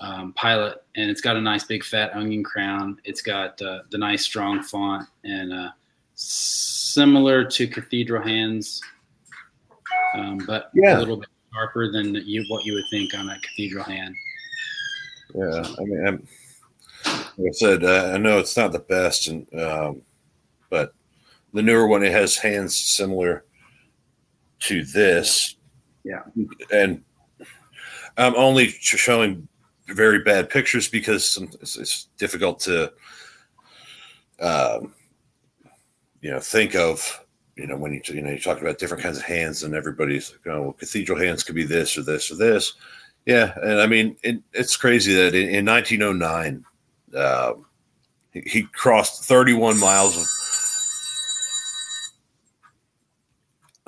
um, 0.00 0.32
Pilot, 0.32 0.82
and 0.96 1.10
it's 1.10 1.20
got 1.20 1.36
a 1.36 1.40
nice 1.40 1.64
big 1.64 1.84
fat 1.84 2.14
onion 2.14 2.42
crown. 2.42 2.98
It's 3.04 3.22
got 3.22 3.60
uh, 3.62 3.80
the 3.90 3.98
nice 3.98 4.22
strong 4.22 4.62
font, 4.62 5.06
and 5.24 5.52
uh, 5.52 5.70
similar 6.14 7.44
to 7.44 7.66
Cathedral 7.68 8.22
Hands, 8.22 8.80
um, 10.14 10.38
but 10.46 10.70
Yeah. 10.74 10.96
a 10.96 11.00
little 11.00 11.16
bit 11.18 11.28
sharper 11.52 11.90
than 11.90 12.14
you 12.14 12.44
what 12.48 12.64
you 12.64 12.74
would 12.74 12.84
think 12.90 13.14
on 13.14 13.28
a 13.28 13.38
Cathedral 13.40 13.84
hand. 13.84 14.14
Yeah, 15.34 15.62
I 15.78 15.84
mean, 15.84 16.06
I'm, 16.06 16.28
like 17.36 17.48
I 17.48 17.52
said, 17.52 17.84
uh, 17.84 18.12
I 18.14 18.18
know 18.18 18.38
it's 18.38 18.56
not 18.56 18.72
the 18.72 18.80
best, 18.80 19.28
and 19.28 19.46
um, 19.54 20.02
but 20.70 20.94
the 21.52 21.62
newer 21.62 21.86
one 21.86 22.02
it 22.02 22.12
has 22.12 22.36
hands 22.36 22.74
similar 22.76 23.44
to 24.60 24.84
this. 24.84 25.56
Yeah. 26.04 26.22
and 26.72 27.02
I'm 28.16 28.34
only 28.34 28.68
showing 28.68 29.46
very 29.92 30.20
bad 30.20 30.50
pictures 30.50 30.88
because 30.88 31.38
it's, 31.60 31.76
it's 31.76 32.04
difficult 32.18 32.60
to, 32.60 32.92
um, 34.40 34.94
you 36.20 36.30
know, 36.30 36.40
think 36.40 36.74
of. 36.74 37.24
You 37.56 37.66
know, 37.66 37.76
when 37.76 37.92
you 37.92 38.00
you 38.06 38.22
know 38.22 38.30
you 38.30 38.38
talk 38.38 38.62
about 38.62 38.78
different 38.78 39.02
kinds 39.02 39.18
of 39.18 39.24
hands, 39.24 39.64
and 39.64 39.74
everybody's 39.74 40.32
like, 40.32 40.54
oh, 40.54 40.62
well, 40.62 40.72
cathedral 40.72 41.18
hands 41.18 41.42
could 41.42 41.54
be 41.54 41.64
this 41.64 41.98
or 41.98 42.02
this 42.02 42.30
or 42.30 42.36
this. 42.36 42.72
Yeah, 43.26 43.52
and 43.62 43.80
I 43.80 43.86
mean, 43.86 44.16
it, 44.22 44.40
it's 44.54 44.76
crazy 44.76 45.12
that 45.14 45.34
in, 45.34 45.50
in 45.50 45.66
1909, 45.66 46.64
um, 47.16 47.66
he, 48.32 48.40
he 48.46 48.62
crossed 48.62 49.24
31 49.24 49.78
miles 49.78 50.16
of. 50.16 50.26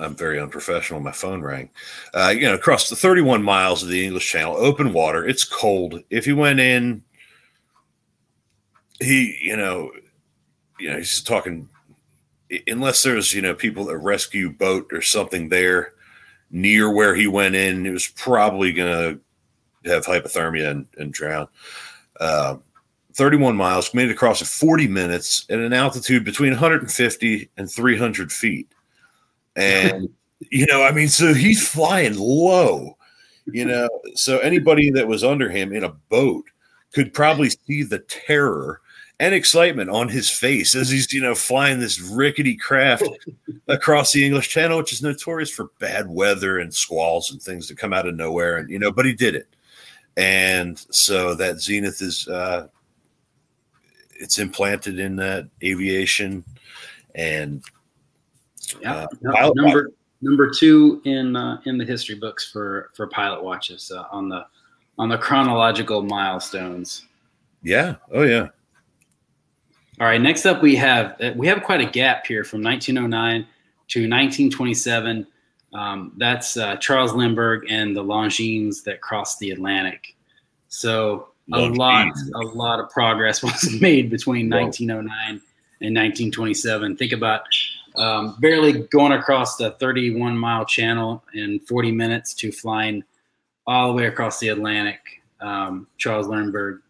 I'm 0.02 0.14
very 0.14 0.40
unprofessional. 0.40 1.00
My 1.00 1.12
phone 1.12 1.42
rang. 1.42 1.70
Uh, 2.12 2.34
you 2.34 2.42
know, 2.42 2.54
across 2.54 2.88
the 2.88 2.96
31 2.96 3.42
miles 3.42 3.82
of 3.82 3.88
the 3.88 4.04
English 4.04 4.30
Channel, 4.30 4.56
open 4.56 4.92
water. 4.92 5.26
It's 5.26 5.44
cold. 5.44 6.02
If 6.10 6.24
he 6.24 6.32
went 6.32 6.60
in, 6.60 7.02
he, 9.00 9.38
you 9.40 9.56
know, 9.56 9.90
you 10.78 10.90
know, 10.90 10.98
he's 10.98 11.22
talking. 11.22 11.68
Unless 12.66 13.02
there's, 13.02 13.32
you 13.32 13.40
know, 13.40 13.54
people 13.54 13.86
that 13.86 13.96
rescue 13.96 14.50
boat 14.50 14.90
or 14.92 15.00
something 15.00 15.48
there 15.48 15.94
near 16.50 16.92
where 16.92 17.14
he 17.14 17.26
went 17.26 17.54
in, 17.54 17.86
it 17.86 17.92
was 17.92 18.08
probably 18.08 18.72
going 18.72 18.92
to 19.84 19.90
have 19.90 20.04
hypothermia 20.04 20.70
and, 20.70 20.86
and 20.98 21.12
drown. 21.14 21.48
Uh, 22.20 22.56
31 23.14 23.56
miles, 23.56 23.94
made 23.94 24.08
it 24.08 24.12
across 24.12 24.40
in 24.40 24.46
40 24.46 24.88
minutes 24.88 25.46
at 25.50 25.58
an 25.58 25.72
altitude 25.72 26.24
between 26.24 26.50
150 26.50 27.50
and 27.56 27.70
300 27.70 28.32
feet. 28.32 28.68
And, 29.56 30.08
you 30.50 30.66
know, 30.66 30.82
I 30.82 30.92
mean, 30.92 31.08
so 31.08 31.34
he's 31.34 31.66
flying 31.66 32.18
low, 32.18 32.96
you 33.46 33.64
know, 33.64 33.88
so 34.14 34.38
anybody 34.38 34.90
that 34.90 35.06
was 35.06 35.22
under 35.24 35.48
him 35.48 35.72
in 35.72 35.84
a 35.84 35.90
boat 36.08 36.44
could 36.92 37.12
probably 37.12 37.50
see 37.50 37.82
the 37.82 38.00
terror 38.00 38.80
and 39.20 39.34
excitement 39.34 39.88
on 39.88 40.08
his 40.08 40.30
face 40.30 40.74
as 40.74 40.90
he's, 40.90 41.12
you 41.12 41.20
know, 41.20 41.34
flying 41.34 41.78
this 41.78 42.00
rickety 42.00 42.56
craft 42.56 43.04
across 43.68 44.12
the 44.12 44.24
English 44.24 44.48
Channel, 44.48 44.78
which 44.78 44.92
is 44.92 45.02
notorious 45.02 45.50
for 45.50 45.70
bad 45.78 46.08
weather 46.08 46.58
and 46.58 46.74
squalls 46.74 47.30
and 47.30 47.40
things 47.40 47.68
that 47.68 47.78
come 47.78 47.92
out 47.92 48.08
of 48.08 48.16
nowhere. 48.16 48.56
And, 48.56 48.68
you 48.68 48.78
know, 48.78 48.90
but 48.90 49.06
he 49.06 49.12
did 49.12 49.34
it. 49.34 49.48
And 50.16 50.78
so 50.90 51.34
that 51.36 51.60
Zenith 51.60 52.02
is, 52.02 52.26
uh, 52.26 52.66
it's 54.14 54.38
implanted 54.38 54.98
in 54.98 55.16
that 55.16 55.48
aviation 55.62 56.44
and 57.14 57.62
Yeah, 58.80 58.94
Uh, 58.94 59.06
No- 59.20 59.32
pilot 59.32 59.56
number 59.56 59.90
number 60.20 60.50
two 60.50 61.02
in 61.04 61.34
uh, 61.36 61.60
in 61.66 61.78
the 61.78 61.84
history 61.84 62.14
books 62.14 62.50
for 62.50 62.90
for 62.94 63.06
pilot 63.08 63.42
watches 63.42 63.90
uh, 63.94 64.04
on 64.12 64.28
the 64.28 64.46
on 64.98 65.08
the 65.08 65.18
chronological 65.18 66.02
milestones. 66.02 67.06
yeah, 67.62 67.96
oh 68.12 68.22
yeah, 68.22 68.48
All 70.00 70.06
right, 70.06 70.20
next 70.20 70.46
up 70.46 70.62
we 70.62 70.76
have 70.76 71.16
we 71.36 71.46
have 71.46 71.62
quite 71.62 71.80
a 71.80 71.90
gap 71.90 72.26
here 72.26 72.44
from 72.44 72.62
1909 72.62 73.46
to 73.88 74.00
1927. 74.00 75.26
Um, 75.74 76.12
that's 76.18 76.56
uh, 76.56 76.76
Charles 76.76 77.14
Lindbergh 77.14 77.64
and 77.70 77.96
the 77.96 78.04
Longines 78.04 78.82
that 78.84 79.00
crossed 79.00 79.38
the 79.38 79.50
Atlantic. 79.52 80.14
So 80.68 81.28
a 81.52 81.56
Longines. 81.58 81.76
lot 81.76 82.44
a 82.44 82.46
lot 82.48 82.80
of 82.80 82.90
progress 82.90 83.42
was 83.42 83.80
made 83.80 84.10
between 84.10 84.50
Wow. 84.50 84.64
1909 84.64 85.40
and 85.80 85.96
1927. 85.96 86.96
Think 86.96 87.12
about 87.12 87.42
um, 87.96 88.36
barely 88.40 88.84
going 88.88 89.12
across 89.12 89.56
the 89.56 89.72
31 89.72 90.36
mile 90.36 90.64
channel 90.64 91.22
in 91.34 91.60
40 91.60 91.92
minutes 91.92 92.34
to 92.34 92.52
flying 92.52 93.04
all 93.66 93.88
the 93.88 93.94
way 93.94 94.06
across 94.06 94.38
the 94.40 94.48
Atlantic. 94.48 95.22
Um, 95.40 95.86
Charles 95.98 96.26
Lindbergh 96.26 96.82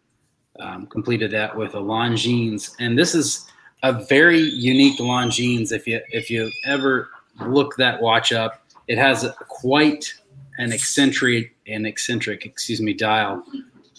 um, 0.59 0.87
completed 0.87 1.31
that 1.31 1.55
with 1.55 1.73
a 1.73 1.79
Longines, 1.79 2.75
and 2.79 2.97
this 2.97 3.15
is 3.15 3.47
a 3.81 4.05
very 4.05 4.39
unique 4.39 4.99
Longines. 4.99 5.71
If 5.71 5.87
you 5.87 5.99
if 6.09 6.29
you 6.29 6.51
ever 6.65 7.09
look 7.45 7.75
that 7.77 8.01
watch 8.01 8.31
up, 8.31 8.63
it 8.87 8.97
has 8.97 9.27
quite 9.49 10.13
an 10.59 10.71
eccentric 10.71 11.55
an 11.67 11.85
eccentric 11.85 12.45
excuse 12.45 12.79
me 12.79 12.93
dial 12.93 13.43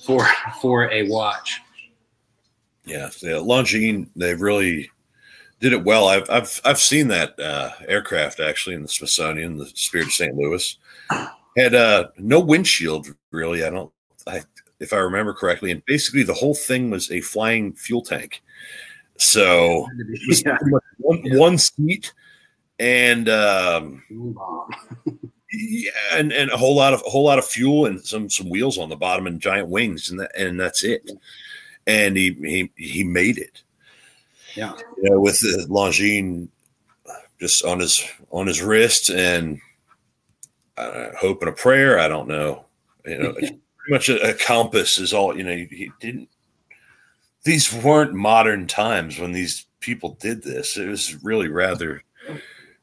for 0.04 0.25
for 0.61 0.90
a 0.90 1.08
watch. 1.08 1.61
yeah. 2.84 3.08
So, 3.08 3.26
yeah, 3.26 3.34
Longines, 3.34 4.08
They've 4.14 4.40
really 4.40 4.90
did 5.61 5.73
it 5.73 5.84
well. 5.84 6.08
I've 6.08 6.28
I've 6.30 6.61
I've 6.64 6.78
seen 6.80 7.08
that 7.08 7.38
uh, 7.38 7.70
aircraft 7.87 8.40
actually 8.40 8.75
in 8.75 8.82
the 8.82 8.88
Smithsonian, 8.88 9.56
the 9.56 9.66
Spirit 9.75 10.08
of 10.08 10.12
St. 10.12 10.34
Louis. 10.37 10.78
Had 11.56 11.75
uh, 11.75 12.08
no 12.18 12.40
windshield 12.40 13.14
really. 13.30 13.64
I 13.64 13.70
don't. 13.70 13.92
I 14.26 14.42
if 14.80 14.92
I 14.92 14.96
remember 14.96 15.32
correctly, 15.32 15.70
and 15.70 15.84
basically 15.87 16.23
the 16.25 16.34
whole 16.34 16.54
thing 16.54 16.90
was 16.90 17.11
a 17.11 17.20
flying 17.20 17.73
fuel 17.75 18.02
tank. 18.02 18.42
So 19.16 19.87
it 19.99 20.28
was 20.28 20.42
Yeah. 20.44 20.58
one, 20.99 21.20
Yeah. 21.25 21.38
one 21.38 21.58
seat 21.58 22.12
and 22.80 23.28
um, 23.28 24.02
yeah, 25.52 25.90
and, 26.12 26.32
and 26.32 26.50
a 26.50 26.56
whole 26.56 26.75
lot 26.75 26.92
of 26.92 27.02
a 27.06 27.11
whole 27.11 27.25
lot 27.25 27.38
of 27.38 27.44
fuel 27.46 27.87
and 27.87 28.04
some 28.04 28.28
some 28.28 28.49
wheels 28.50 28.78
on 28.78 28.88
the 28.88 28.96
bottom 28.96 29.26
and 29.26 29.40
giant 29.40 29.68
wings 29.68 30.11
and 30.11 30.18
that, 30.20 30.32
and 30.37 30.58
that's 30.58 30.82
it. 30.82 31.08
And 31.87 32.16
he 32.16 32.32
he 32.32 32.70
he 32.76 33.04
made 33.04 33.38
it. 33.38 33.62
Yeah. 34.54 34.75
You 35.02 35.11
know, 35.11 35.20
with 35.20 35.40
the 35.40 35.66
Longines 35.68 36.49
just 37.40 37.64
on 37.64 37.80
his 37.80 38.04
on 38.30 38.46
his 38.46 38.62
wrist 38.62 39.11
and 39.11 39.61
uh, 40.76 41.11
hope 41.18 41.42
and 41.42 41.50
a 41.50 41.52
prayer. 41.52 41.99
I 41.99 42.08
don't 42.08 42.28
know. 42.28 42.64
You 43.04 43.18
know, 43.18 43.30
it's 43.30 43.50
pretty 43.76 43.90
much 43.90 44.08
a, 44.08 44.30
a 44.30 44.34
compass 44.34 44.99
is 44.99 45.12
all. 45.12 45.37
You 45.37 45.44
know, 45.44 45.54
he, 45.54 45.66
he 45.70 45.90
didn't. 46.00 46.28
These 47.44 47.73
weren't 47.73 48.14
modern 48.14 48.66
times 48.66 49.18
when 49.18 49.32
these 49.32 49.66
people 49.80 50.16
did 50.20 50.42
this. 50.42 50.76
It 50.76 50.88
was 50.88 51.23
really 51.23 51.49
rather 51.49 52.02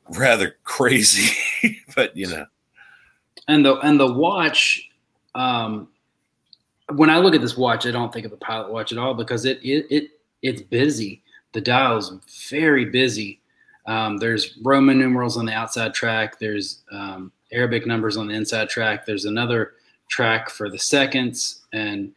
rather 0.09 0.57
crazy, 0.63 1.35
but 1.95 2.15
you 2.15 2.27
know. 2.27 2.45
and 3.47 3.65
the 3.65 3.77
and 3.79 3.99
the 3.99 4.11
watch 4.11 4.89
um 5.33 5.87
when 6.95 7.09
i 7.09 7.17
look 7.17 7.33
at 7.33 7.39
this 7.39 7.55
watch 7.55 7.85
i 7.85 7.91
don't 7.91 8.11
think 8.11 8.25
of 8.25 8.33
a 8.33 8.37
pilot 8.37 8.69
watch 8.69 8.91
at 8.91 8.97
all 8.97 9.13
because 9.13 9.45
it 9.45 9.59
it, 9.63 9.87
it 9.89 10.09
it's 10.41 10.61
busy 10.61 11.23
the 11.53 11.62
dial's 11.62 12.13
very 12.50 12.86
busy. 12.86 13.39
Um, 13.86 14.17
there's 14.17 14.58
roman 14.63 15.00
numerals 15.00 15.38
on 15.38 15.46
the 15.46 15.53
outside 15.53 15.93
track. 15.93 16.39
There's 16.39 16.81
um, 16.91 17.31
arabic 17.51 17.86
numbers 17.86 18.17
on 18.17 18.27
the 18.27 18.34
inside 18.34 18.70
track. 18.70 19.05
There's 19.05 19.25
another 19.25 19.74
track 20.08 20.50
for 20.50 20.70
the 20.70 20.79
seconds. 20.79 21.62
And 21.74 22.13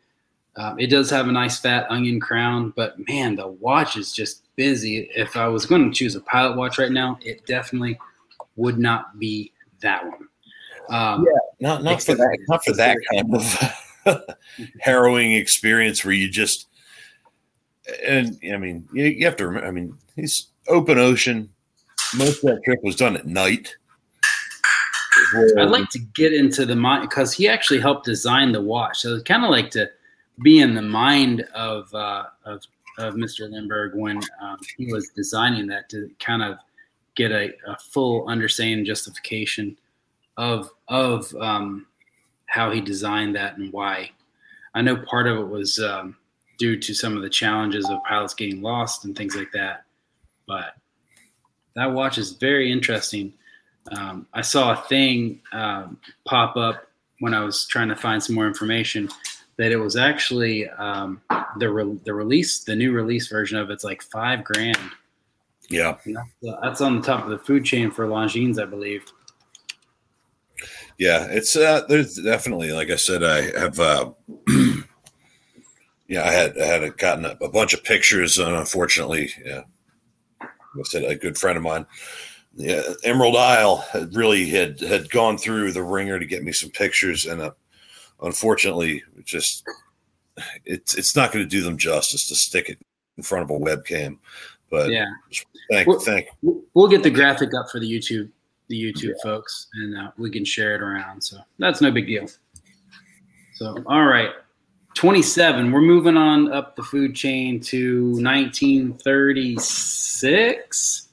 um, 0.56 0.78
it 0.78 0.88
does 0.88 1.10
have 1.10 1.28
a 1.28 1.32
nice 1.32 1.58
fat 1.58 1.86
onion 1.90 2.20
crown 2.20 2.72
but 2.76 2.96
man 3.08 3.34
the 3.34 3.48
watch 3.48 3.96
is 3.96 4.12
just 4.12 4.42
busy. 4.56 5.10
If 5.14 5.36
i 5.36 5.48
was 5.48 5.66
going 5.66 5.90
to 5.90 5.96
choose 5.96 6.14
a 6.14 6.20
pilot 6.20 6.56
watch 6.56 6.78
right 6.78 6.92
now 6.92 7.18
it 7.22 7.44
definitely 7.46 7.98
would 8.56 8.78
not 8.78 9.18
be 9.18 9.52
that 9.80 10.04
one. 10.04 10.28
Um, 10.90 11.26
not 11.60 11.82
not 11.82 12.02
for 12.02 12.14
that 12.14 12.38
not 12.48 12.64
for 12.64 12.72
that. 12.74 12.98
kind 13.10 13.34
of 13.34 14.24
harrowing 14.80 15.32
experience 15.32 16.04
where 16.04 16.14
you 16.14 16.28
just 16.28 16.68
and 18.06 18.38
I 18.52 18.56
mean 18.56 18.88
you, 18.92 19.04
you 19.04 19.24
have 19.26 19.36
to 19.36 19.46
remember 19.46 19.66
I 19.66 19.70
mean 19.70 19.96
he's 20.16 20.48
open 20.68 20.98
ocean 20.98 21.50
most 22.14 22.44
of 22.44 22.50
that 22.50 22.64
trip 22.64 22.82
was 22.82 22.96
done 22.96 23.16
at 23.16 23.26
night 23.26 23.74
I'd 25.58 25.70
like 25.70 25.88
to 25.90 25.98
get 25.98 26.32
into 26.32 26.66
the 26.66 26.76
mind 26.76 27.08
because 27.08 27.32
he 27.32 27.48
actually 27.48 27.80
helped 27.80 28.04
design 28.04 28.52
the 28.52 28.60
watch. 28.60 29.00
So 29.00 29.14
it's 29.14 29.22
kind 29.24 29.44
of 29.44 29.50
like 29.50 29.70
to 29.70 29.90
be 30.42 30.60
in 30.60 30.74
the 30.74 30.82
mind 30.82 31.42
of 31.54 31.92
uh, 31.94 32.24
of 32.44 32.62
of 32.98 33.14
Mr. 33.14 33.50
Lindbergh 33.50 33.94
when 33.94 34.20
um, 34.40 34.58
he 34.76 34.92
was 34.92 35.10
designing 35.10 35.66
that 35.68 35.88
to 35.90 36.10
kind 36.20 36.42
of 36.42 36.58
get 37.16 37.32
a, 37.32 37.50
a 37.66 37.76
full 37.78 38.26
understanding 38.28 38.84
justification 38.84 39.76
of 40.36 40.70
of 40.88 41.32
um, 41.36 41.86
how 42.46 42.70
he 42.70 42.80
designed 42.80 43.34
that 43.36 43.56
and 43.56 43.72
why. 43.72 44.10
I 44.74 44.82
know 44.82 44.96
part 44.96 45.26
of 45.26 45.38
it 45.38 45.48
was 45.48 45.78
um, 45.78 46.16
due 46.58 46.78
to 46.78 46.94
some 46.94 47.16
of 47.16 47.22
the 47.22 47.30
challenges 47.30 47.88
of 47.88 48.02
pilots 48.04 48.34
getting 48.34 48.62
lost 48.62 49.04
and 49.04 49.16
things 49.16 49.36
like 49.36 49.52
that, 49.52 49.84
but 50.46 50.74
that 51.74 51.92
watch 51.92 52.18
is 52.18 52.32
very 52.32 52.70
interesting. 52.70 53.32
Um, 53.92 54.26
I 54.32 54.40
saw 54.40 54.72
a 54.72 54.88
thing 54.88 55.40
um, 55.52 55.98
pop 56.24 56.56
up 56.56 56.86
when 57.20 57.34
I 57.34 57.44
was 57.44 57.66
trying 57.66 57.88
to 57.88 57.96
find 57.96 58.22
some 58.22 58.34
more 58.34 58.46
information 58.46 59.08
that 59.56 59.70
it 59.70 59.76
was 59.76 59.96
actually 59.96 60.68
um, 60.70 61.20
the 61.58 61.70
re- 61.70 62.00
the 62.04 62.14
release, 62.14 62.64
the 62.64 62.74
new 62.74 62.92
release 62.92 63.28
version 63.28 63.58
of 63.58 63.70
it's 63.70 63.84
like 63.84 64.02
five 64.02 64.44
grand. 64.44 64.78
Yeah, 65.70 65.96
that's, 66.04 66.60
that's, 66.62 66.80
on 66.80 66.96
the 66.96 67.02
top 67.02 67.24
of 67.24 67.30
the 67.30 67.38
food 67.38 67.64
chain 67.64 67.90
for 67.90 68.06
Longines, 68.06 68.60
I 68.60 68.66
believe. 68.66 69.04
Yeah, 70.98 71.26
it's 71.30 71.56
uh, 71.56 71.82
there's 71.88 72.16
definitely 72.16 72.72
like 72.72 72.90
I 72.90 72.96
said, 72.96 73.22
I 73.22 73.58
have. 73.58 73.80
Uh, 73.80 74.10
yeah, 76.08 76.24
I 76.24 76.32
had 76.32 76.58
I 76.58 76.66
had 76.66 76.98
gotten 76.98 77.24
a, 77.24 77.36
a 77.40 77.48
bunch 77.48 77.74
of 77.74 77.84
pictures, 77.84 78.38
and 78.38 78.54
unfortunately, 78.54 79.30
yeah, 79.44 79.62
I 80.40 80.82
said 80.84 81.04
a 81.04 81.14
good 81.14 81.38
friend 81.38 81.56
of 81.56 81.62
mine 81.62 81.86
yeah, 82.56 82.82
Emerald 83.02 83.36
Isle 83.36 83.78
had 83.92 84.14
really 84.14 84.48
had 84.48 84.80
had 84.80 85.10
gone 85.10 85.38
through 85.38 85.72
the 85.72 85.82
ringer 85.82 86.18
to 86.18 86.26
get 86.26 86.44
me 86.44 86.52
some 86.52 86.70
pictures, 86.70 87.26
and 87.26 87.40
uh, 87.40 87.50
unfortunately, 88.22 89.02
just 89.24 89.64
it's 90.64 90.94
it's 90.94 91.16
not 91.16 91.32
going 91.32 91.44
to 91.44 91.48
do 91.48 91.62
them 91.62 91.76
justice 91.76 92.28
to 92.28 92.34
stick 92.34 92.68
it 92.68 92.78
in 93.16 93.22
front 93.22 93.44
of 93.44 93.50
a 93.50 93.58
webcam. 93.58 94.18
But 94.70 94.90
yeah, 94.90 95.06
thank 95.70 95.88
we'll, 95.88 96.00
thank. 96.00 96.28
We'll 96.74 96.88
get 96.88 97.02
the 97.02 97.10
graphic 97.10 97.50
up 97.58 97.70
for 97.70 97.80
the 97.80 97.90
YouTube 97.90 98.30
the 98.68 98.80
YouTube 98.80 99.14
yeah. 99.16 99.22
folks, 99.22 99.66
and 99.74 99.98
uh, 99.98 100.10
we 100.16 100.30
can 100.30 100.44
share 100.44 100.74
it 100.76 100.82
around. 100.82 101.22
So 101.22 101.38
that's 101.58 101.80
no 101.80 101.90
big 101.90 102.06
deal. 102.06 102.28
So 103.54 103.82
all 103.86 104.04
right. 104.04 104.30
27 104.94 105.72
we're 105.72 105.80
moving 105.80 106.16
on 106.16 106.52
up 106.52 106.76
the 106.76 106.82
food 106.82 107.14
chain 107.14 107.60
to 107.60 108.10
1936 108.22 111.04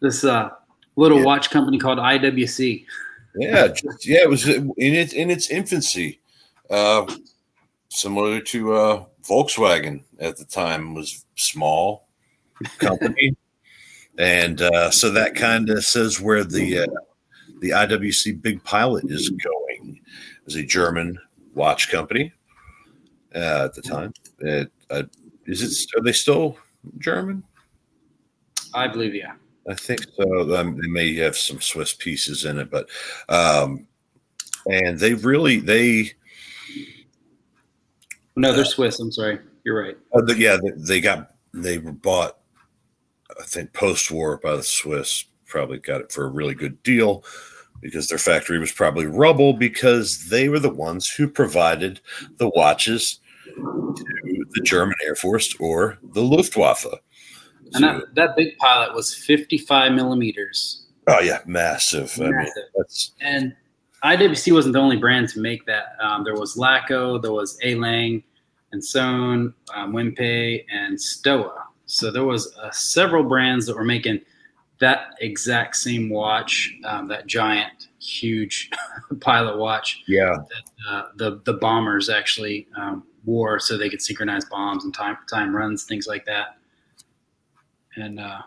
this 0.00 0.24
uh, 0.24 0.50
little 0.96 1.18
yeah. 1.18 1.24
watch 1.24 1.50
company 1.50 1.78
called 1.78 1.98
IWC. 1.98 2.84
Yeah, 3.36 3.68
just, 3.68 4.06
yeah, 4.06 4.22
it 4.22 4.30
was 4.30 4.48
in 4.48 4.72
its 4.76 5.12
in 5.12 5.30
its 5.30 5.50
infancy, 5.50 6.20
uh, 6.68 7.06
similar 7.88 8.40
to 8.40 8.74
uh, 8.74 9.04
Volkswagen 9.22 10.02
at 10.18 10.36
the 10.36 10.44
time 10.44 10.94
was 10.94 11.24
small 11.36 12.08
company, 12.78 13.36
and 14.18 14.60
uh, 14.60 14.90
so 14.90 15.10
that 15.10 15.36
kind 15.36 15.70
of 15.70 15.84
says 15.84 16.20
where 16.20 16.42
the 16.42 16.80
uh, 16.80 16.86
the 17.60 17.70
IWC 17.70 18.42
Big 18.42 18.64
Pilot 18.64 19.04
is 19.08 19.30
going. 19.30 19.96
It 19.96 20.44
was 20.44 20.56
a 20.56 20.64
German 20.64 21.16
watch 21.54 21.90
company 21.90 22.32
uh, 23.34 23.64
at 23.64 23.74
the 23.74 23.82
time. 23.82 24.12
It, 24.38 24.72
uh, 24.90 25.04
is 25.46 25.62
it? 25.62 25.98
Are 25.98 26.02
they 26.02 26.12
still 26.12 26.56
German? 26.98 27.42
I 28.74 28.88
believe, 28.88 29.14
yeah. 29.14 29.34
I 29.68 29.74
think 29.74 30.04
so. 30.16 30.56
Um, 30.56 30.76
they 30.80 30.88
may 30.88 31.14
have 31.16 31.36
some 31.36 31.60
Swiss 31.60 31.92
pieces 31.92 32.44
in 32.44 32.58
it, 32.58 32.70
but 32.70 32.88
um, 33.28 33.86
and 34.66 34.98
they 34.98 35.14
really 35.14 35.60
they. 35.60 36.12
No, 38.36 38.52
they're 38.52 38.62
uh, 38.62 38.68
Swiss. 38.68 38.98
I'm 39.00 39.12
sorry. 39.12 39.38
You're 39.64 39.82
right. 39.82 39.98
Uh, 40.14 40.22
yeah, 40.34 40.56
they, 40.62 40.70
they 40.76 41.00
got 41.00 41.34
they 41.52 41.78
were 41.78 41.92
bought. 41.92 42.38
I 43.38 43.44
think 43.44 43.72
post-war 43.72 44.38
by 44.38 44.56
the 44.56 44.62
Swiss. 44.62 45.24
Probably 45.46 45.78
got 45.78 46.00
it 46.00 46.12
for 46.12 46.24
a 46.24 46.30
really 46.30 46.54
good 46.54 46.82
deal 46.82 47.24
because 47.80 48.08
their 48.08 48.18
factory 48.18 48.58
was 48.58 48.72
probably 48.72 49.06
rubble 49.06 49.52
because 49.52 50.28
they 50.28 50.48
were 50.48 50.58
the 50.58 50.70
ones 50.70 51.08
who 51.08 51.28
provided 51.28 52.00
the 52.36 52.50
watches 52.50 53.19
to 53.60 54.04
the 54.50 54.60
German 54.62 54.94
Air 55.04 55.14
Force 55.14 55.54
or 55.60 55.98
the 56.02 56.22
Luftwaffe. 56.22 56.86
And 57.72 57.84
that, 57.84 58.14
that 58.14 58.36
big 58.36 58.56
pilot 58.58 58.94
was 58.94 59.14
55 59.14 59.92
millimeters. 59.92 60.86
Oh 61.06 61.20
yeah, 61.20 61.40
massive. 61.46 62.18
massive. 62.18 62.30
I 63.20 63.30
mean, 63.30 63.44
and 63.44 63.56
IWC 64.02 64.52
wasn't 64.52 64.74
the 64.74 64.80
only 64.80 64.96
brand 64.96 65.28
to 65.30 65.40
make 65.40 65.66
that. 65.66 65.96
Um, 66.00 66.24
there 66.24 66.34
was 66.34 66.56
Laco, 66.56 67.18
there 67.18 67.32
was 67.32 67.58
A 67.62 67.74
Lang, 67.74 68.22
and 68.72 68.84
Sohn, 68.84 69.54
um, 69.74 69.96
and 69.96 70.98
Stowa. 70.98 71.52
So 71.86 72.10
there 72.10 72.24
was 72.24 72.54
uh, 72.56 72.70
several 72.70 73.24
brands 73.24 73.66
that 73.66 73.76
were 73.76 73.84
making 73.84 74.20
that 74.78 75.14
exact 75.20 75.76
same 75.76 76.08
watch, 76.08 76.74
um, 76.84 77.08
that 77.08 77.26
giant, 77.26 77.88
huge 78.00 78.70
pilot 79.20 79.58
watch. 79.58 80.02
Yeah. 80.06 80.36
That, 80.36 80.88
uh, 80.88 81.08
the 81.16 81.40
the 81.44 81.54
bombers 81.54 82.08
actually 82.08 82.66
um, 82.76 83.04
wore 83.24 83.58
so 83.58 83.76
they 83.76 83.88
could 83.88 84.02
synchronize 84.02 84.44
bombs 84.46 84.84
and 84.84 84.94
time 84.94 85.18
time 85.28 85.54
runs, 85.54 85.84
things 85.84 86.06
like 86.06 86.24
that 86.26 86.56
and 87.96 88.20
uh, 88.20 88.42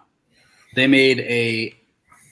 they 0.75 0.88
made 0.88 1.19
a 1.19 1.75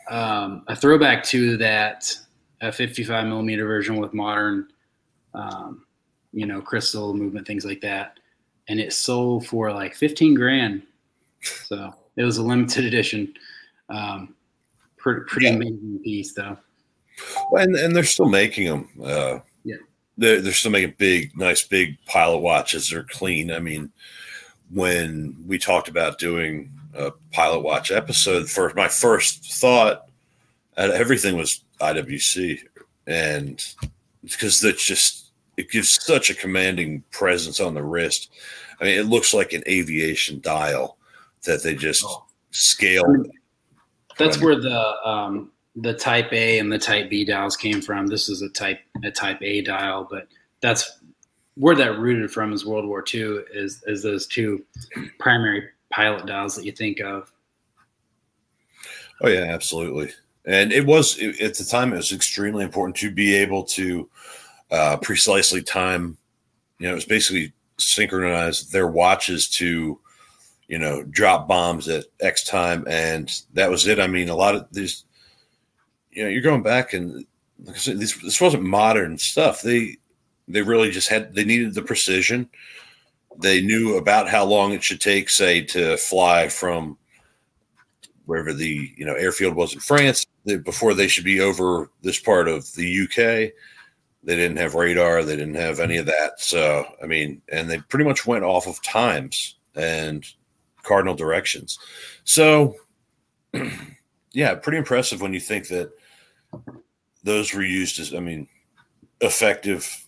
um, 0.10 0.64
a 0.68 0.76
throwback 0.76 1.24
to 1.26 1.58
that 1.58 2.14
a 2.62 2.72
55 2.72 3.28
millimeter 3.28 3.66
version 3.66 3.96
with 3.96 4.14
modern, 4.14 4.68
um, 5.34 5.86
you 6.34 6.46
know, 6.46 6.62
crystal 6.62 7.14
movement 7.14 7.48
things 7.48 7.66
like 7.66 7.82
that, 7.82 8.20
and 8.68 8.80
it 8.80 8.94
sold 8.94 9.46
for 9.48 9.72
like 9.72 9.96
15 9.96 10.34
grand. 10.34 10.84
So 11.42 11.94
it 12.18 12.24
was 12.24 12.38
a 12.38 12.44
limited 12.44 12.86
edition. 12.86 13.34
Um, 13.90 14.36
pretty, 14.98 15.22
pretty 15.28 15.48
yeah. 15.48 15.54
amazing 15.54 16.00
piece 16.04 16.34
though. 16.34 16.58
Well, 17.52 17.64
and 17.64 17.76
and 17.76 17.96
they're 17.96 18.04
still 18.04 18.30
making 18.30 18.66
them. 18.66 18.90
Uh, 19.04 19.40
they're 20.18 20.42
they're 20.42 20.54
still 20.54 20.72
making 20.72 20.96
big, 20.98 21.38
nice, 21.38 21.64
big 21.64 21.98
pilot 22.06 22.40
watches. 22.40 22.90
They're 22.90 23.04
clean. 23.04 23.52
I 23.52 23.60
mean, 23.60 23.92
when 24.70 25.36
we 25.48 25.58
talked 25.58 25.88
about 25.88 26.20
doing 26.20 26.70
a 26.94 27.12
pilot 27.32 27.60
watch 27.60 27.92
episode, 27.92 28.50
for 28.50 28.74
my 28.76 28.88
first 28.88 29.54
thought, 29.60 30.08
and 30.78 30.92
everything 30.92 31.38
was 31.38 31.64
IWC, 31.80 32.60
and 33.08 33.66
because 34.24 34.62
that's 34.62 34.86
just 34.86 35.32
it 35.58 35.70
gives 35.70 36.04
such 36.04 36.30
a 36.30 36.36
commanding 36.36 37.04
presence 37.12 37.60
on 37.60 37.74
the 37.74 37.84
wrist. 37.84 38.32
I 38.80 38.86
mean, 38.86 39.00
it 39.00 39.06
looks 39.06 39.34
like 39.34 39.54
an 39.54 39.64
aviation 39.68 40.40
dial 40.42 40.98
that 41.44 41.64
they 41.64 41.76
just 41.76 42.04
oh. 42.06 42.26
scale. 42.52 43.04
That's 44.18 44.40
where 44.42 44.60
the 44.60 45.08
um, 45.08 45.52
the 45.76 45.94
Type 45.94 46.32
A 46.34 46.60
and 46.60 46.72
the 46.72 46.80
Type 46.80 47.10
B 47.10 47.24
dials 47.26 47.56
came 47.56 47.82
from. 47.82 48.08
This 48.08 48.30
is 48.30 48.42
a 48.42 48.50
Type 48.50 48.80
a 49.04 49.12
Type 49.12 49.42
A 49.42 49.62
dial, 49.62 50.08
but 50.10 50.28
that's 50.62 51.00
where 51.56 51.76
that 51.76 52.00
rooted 52.00 52.32
from 52.32 52.54
is 52.54 52.66
World 52.66 52.86
War 52.86 53.04
II. 53.14 53.40
Is 53.54 53.84
is 53.88 54.04
those 54.04 54.28
two 54.28 54.64
primary 55.20 55.70
pilot 55.92 56.26
dials 56.26 56.56
that 56.56 56.66
you 56.66 56.72
think 56.72 57.00
of. 57.00 57.32
Oh 59.22 59.28
yeah, 59.28 59.46
absolutely. 59.50 60.12
And 60.46 60.72
it 60.72 60.86
was 60.86 61.22
at 61.22 61.56
the 61.56 61.68
time 61.70 61.94
it 61.94 61.98
was 61.98 62.12
extremely 62.12 62.64
important 62.64 62.96
to 62.98 63.12
be 63.12 63.36
able 63.36 63.64
to 63.66 64.10
uh, 64.72 64.98
precisely 64.98 65.62
time. 65.62 66.18
You 66.80 66.88
know, 66.88 66.94
it 66.94 66.96
was 66.96 67.06
basically 67.06 67.54
synchronize 67.78 68.70
their 68.70 68.88
watches 68.88 69.48
to, 69.50 70.00
you 70.68 70.80
know, 70.80 71.04
drop 71.04 71.48
bombs 71.48 71.88
at 71.88 72.06
X 72.20 72.44
time, 72.44 72.86
and 72.90 73.32
that 73.54 73.70
was 73.70 73.86
it. 73.88 74.00
I 74.00 74.08
mean, 74.08 74.30
a 74.30 74.36
lot 74.36 74.56
of 74.56 74.68
these, 74.72 75.06
you 76.12 76.24
know, 76.24 76.30
you're 76.30 76.42
going 76.42 76.64
back 76.64 76.94
and 76.94 77.26
like 77.64 77.76
I 77.76 77.80
said, 77.80 78.00
this 78.00 78.18
this 78.22 78.42
wasn't 78.42 78.64
modern 78.64 79.18
stuff. 79.18 79.62
They 79.62 79.98
they 80.48 80.62
really 80.62 80.92
just 80.92 81.10
had 81.10 81.34
they 81.36 81.46
needed 81.46 81.74
the 81.74 81.82
precision 81.82 82.50
they 83.38 83.62
knew 83.62 83.98
about 83.98 84.30
how 84.30 84.46
long 84.46 84.74
it 84.74 84.84
should 84.84 85.02
take, 85.02 85.30
say, 85.30 85.62
to 85.62 85.98
fly 85.98 86.50
from 86.50 86.98
wherever 88.26 88.54
the 88.54 88.92
you 88.96 89.06
know 89.06 89.16
airfield 89.16 89.56
was 89.56 89.74
in 89.74 89.80
France 89.80 90.26
before 90.64 90.94
they 90.94 91.08
should 91.08 91.24
be 91.24 91.40
over 91.40 91.90
this 92.02 92.20
part 92.20 92.48
of 92.48 92.72
the 92.76 93.04
UK. 93.04 93.54
They 94.24 94.36
didn't 94.36 94.58
have 94.58 94.76
radar. 94.76 95.24
They 95.24 95.36
didn't 95.36 95.56
have 95.56 95.80
any 95.80 95.98
of 95.98 96.06
that. 96.06 96.40
So 96.40 96.86
I 97.02 97.08
mean, 97.08 97.42
and 97.52 97.70
they 97.70 97.80
pretty 97.80 98.06
much 98.06 98.26
went 98.26 98.44
off 98.44 98.68
of 98.68 98.82
times 98.84 99.58
and 99.76 100.26
cardinal 100.84 101.16
directions. 101.16 101.80
So 102.24 102.76
yeah, 104.34 104.56
pretty 104.56 104.78
impressive 104.78 105.22
when 105.22 105.34
you 105.34 105.40
think 105.40 105.68
that 105.70 105.92
those 107.24 107.54
were 107.54 107.64
used 107.64 108.00
as 108.00 108.14
I 108.14 108.20
mean 108.20 108.48
effective. 109.22 110.06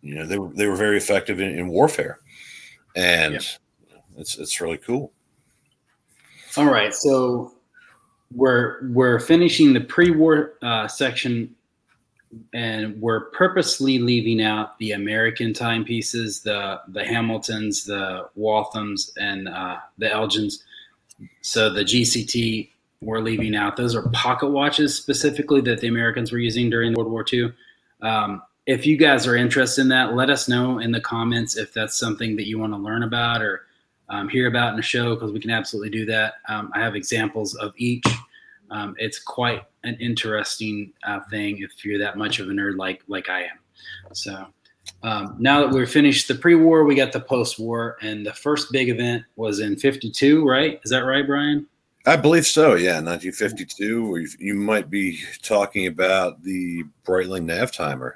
You 0.00 0.16
know, 0.16 0.26
they 0.26 0.38
were 0.38 0.52
they 0.52 0.66
were 0.66 0.76
very 0.76 0.96
effective 0.96 1.40
in, 1.40 1.58
in 1.58 1.68
warfare 1.68 2.20
and 2.94 3.34
yep. 3.34 3.42
it's 4.16 4.38
it's 4.38 4.60
really 4.60 4.78
cool. 4.78 5.12
All 6.56 6.66
right, 6.66 6.94
so 6.94 7.54
we're 8.34 8.88
we're 8.90 9.20
finishing 9.20 9.72
the 9.72 9.80
pre-war 9.80 10.54
uh, 10.62 10.88
section 10.88 11.54
and 12.54 12.98
we're 13.00 13.26
purposely 13.30 13.98
leaving 13.98 14.42
out 14.42 14.78
the 14.78 14.92
American 14.92 15.52
timepieces, 15.52 16.40
the 16.40 16.80
the 16.88 17.04
Hamiltons, 17.04 17.84
the 17.84 18.28
Walthams, 18.38 19.12
and 19.18 19.48
uh, 19.48 19.78
the 19.98 20.06
Elgins. 20.06 20.62
So 21.40 21.70
the 21.70 21.84
GCT 21.84 22.68
we're 23.02 23.20
leaving 23.20 23.54
out. 23.54 23.76
Those 23.76 23.94
are 23.94 24.08
pocket 24.10 24.48
watches 24.48 24.96
specifically 24.96 25.60
that 25.62 25.80
the 25.80 25.88
Americans 25.88 26.32
were 26.32 26.38
using 26.38 26.70
during 26.70 26.94
World 26.94 27.10
War 27.10 27.24
II. 27.30 27.52
Um, 28.00 28.42
if 28.66 28.86
you 28.86 28.96
guys 28.96 29.26
are 29.26 29.36
interested 29.36 29.82
in 29.82 29.88
that, 29.88 30.14
let 30.14 30.30
us 30.30 30.48
know 30.48 30.78
in 30.78 30.92
the 30.92 31.00
comments 31.00 31.56
if 31.56 31.74
that's 31.74 31.98
something 31.98 32.36
that 32.36 32.46
you 32.46 32.58
want 32.58 32.72
to 32.72 32.78
learn 32.78 33.02
about 33.02 33.42
or 33.42 33.66
um, 34.08 34.28
hear 34.28 34.46
about 34.46 34.70
in 34.70 34.76
the 34.76 34.82
show 34.82 35.14
because 35.14 35.32
we 35.32 35.40
can 35.40 35.50
absolutely 35.50 35.90
do 35.90 36.06
that. 36.06 36.34
Um, 36.48 36.70
I 36.74 36.80
have 36.80 36.94
examples 36.94 37.54
of 37.56 37.72
each. 37.76 38.06
Um, 38.70 38.94
it's 38.98 39.18
quite 39.18 39.64
an 39.84 39.96
interesting 40.00 40.92
uh, 41.04 41.20
thing 41.30 41.58
if 41.58 41.84
you're 41.84 41.98
that 41.98 42.16
much 42.16 42.38
of 42.38 42.48
a 42.48 42.52
nerd 42.52 42.76
like 42.76 43.02
like 43.08 43.28
I 43.28 43.42
am. 43.42 43.58
So 44.12 44.46
um, 45.02 45.36
now 45.38 45.60
that 45.60 45.70
we're 45.70 45.86
finished 45.86 46.28
the 46.28 46.34
pre-war, 46.34 46.84
we 46.84 46.94
got 46.94 47.12
the 47.12 47.20
post-war, 47.20 47.96
and 48.00 48.24
the 48.24 48.32
first 48.32 48.70
big 48.72 48.88
event 48.88 49.24
was 49.36 49.60
in 49.60 49.76
'52, 49.76 50.46
right? 50.46 50.80
Is 50.84 50.90
that 50.90 51.04
right, 51.04 51.26
Brian? 51.26 51.66
I 52.06 52.16
believe 52.16 52.46
so. 52.46 52.74
Yeah, 52.74 53.00
1952. 53.00 54.12
Or 54.12 54.18
you 54.38 54.54
might 54.54 54.90
be 54.90 55.20
talking 55.42 55.86
about 55.86 56.42
the 56.42 56.84
Breitling 57.04 57.44
Navtimer. 57.44 58.14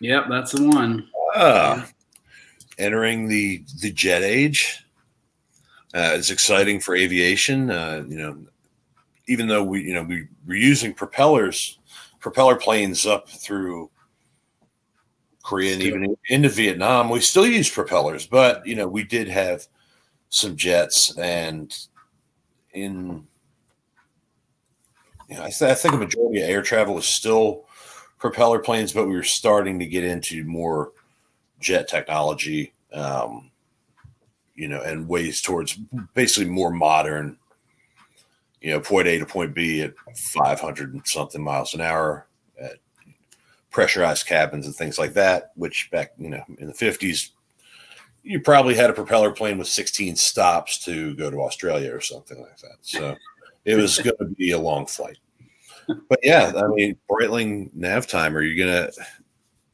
Yep, 0.00 0.24
that's 0.30 0.52
the 0.52 0.68
one. 0.68 1.08
Ah, 1.34 1.86
entering 2.78 3.28
the 3.28 3.62
the 3.80 3.92
jet 3.92 4.22
age. 4.22 4.84
Uh, 5.92 6.12
it's 6.14 6.30
exciting 6.30 6.80
for 6.80 6.96
aviation. 6.96 7.70
Uh, 7.70 8.04
you 8.08 8.16
know, 8.16 8.38
even 9.26 9.48
though 9.48 9.62
we, 9.62 9.82
you 9.82 9.92
know, 9.92 10.02
we 10.02 10.26
were 10.46 10.54
using 10.54 10.94
propellers, 10.94 11.78
propeller 12.20 12.56
planes 12.56 13.06
up 13.06 13.28
through 13.28 13.90
Korea 15.42 15.74
and 15.74 15.82
even 15.82 16.16
into 16.28 16.48
Vietnam, 16.48 17.10
we 17.10 17.20
still 17.20 17.46
use 17.46 17.68
propellers, 17.68 18.26
but 18.26 18.64
you 18.66 18.76
know, 18.76 18.86
we 18.86 19.02
did 19.02 19.28
have 19.28 19.66
some 20.28 20.56
jets 20.56 21.16
and 21.18 21.76
in 22.72 23.26
you 25.28 25.36
know, 25.36 25.44
I, 25.44 25.50
th- 25.50 25.70
I 25.70 25.74
think 25.74 25.94
a 25.94 25.98
majority 25.98 26.42
of 26.42 26.48
air 26.48 26.62
travel 26.62 26.98
is 26.98 27.06
still 27.06 27.64
propeller 28.18 28.58
planes, 28.58 28.92
but 28.92 29.06
we 29.06 29.14
were 29.14 29.22
starting 29.22 29.78
to 29.78 29.86
get 29.86 30.02
into 30.02 30.42
more 30.44 30.92
jet 31.60 31.86
technology, 31.88 32.72
um, 32.92 33.50
you 34.56 34.66
know, 34.66 34.80
and 34.80 35.08
ways 35.08 35.40
towards 35.40 35.78
basically 36.14 36.50
more 36.50 36.72
modern 36.72 37.38
you 38.60 38.72
know, 38.72 38.80
point 38.80 39.08
A 39.08 39.18
to 39.18 39.26
point 39.26 39.54
B 39.54 39.82
at 39.82 39.94
500 40.32 40.92
and 40.92 41.02
something 41.06 41.42
miles 41.42 41.74
an 41.74 41.80
hour 41.80 42.26
at 42.60 42.76
pressurized 43.70 44.26
cabins 44.26 44.66
and 44.66 44.74
things 44.74 44.98
like 44.98 45.14
that, 45.14 45.52
which 45.54 45.90
back, 45.90 46.12
you 46.18 46.28
know, 46.28 46.44
in 46.58 46.66
the 46.66 46.74
50s, 46.74 47.30
you 48.22 48.40
probably 48.40 48.74
had 48.74 48.90
a 48.90 48.92
propeller 48.92 49.30
plane 49.30 49.58
with 49.58 49.68
16 49.68 50.16
stops 50.16 50.84
to 50.84 51.14
go 51.14 51.30
to 51.30 51.40
Australia 51.40 51.94
or 51.94 52.00
something 52.00 52.40
like 52.40 52.58
that. 52.58 52.76
So 52.82 53.16
it 53.64 53.76
was 53.76 53.98
going 54.04 54.16
to 54.18 54.26
be 54.26 54.50
a 54.50 54.58
long 54.58 54.86
flight. 54.86 55.18
But 56.08 56.20
yeah, 56.22 56.52
I 56.56 56.68
mean, 56.68 56.96
Breitling 57.10 57.74
Navtimer, 57.74 58.32
you're 58.32 58.44
you 58.44 58.64
going 58.64 58.86
to, 58.86 58.92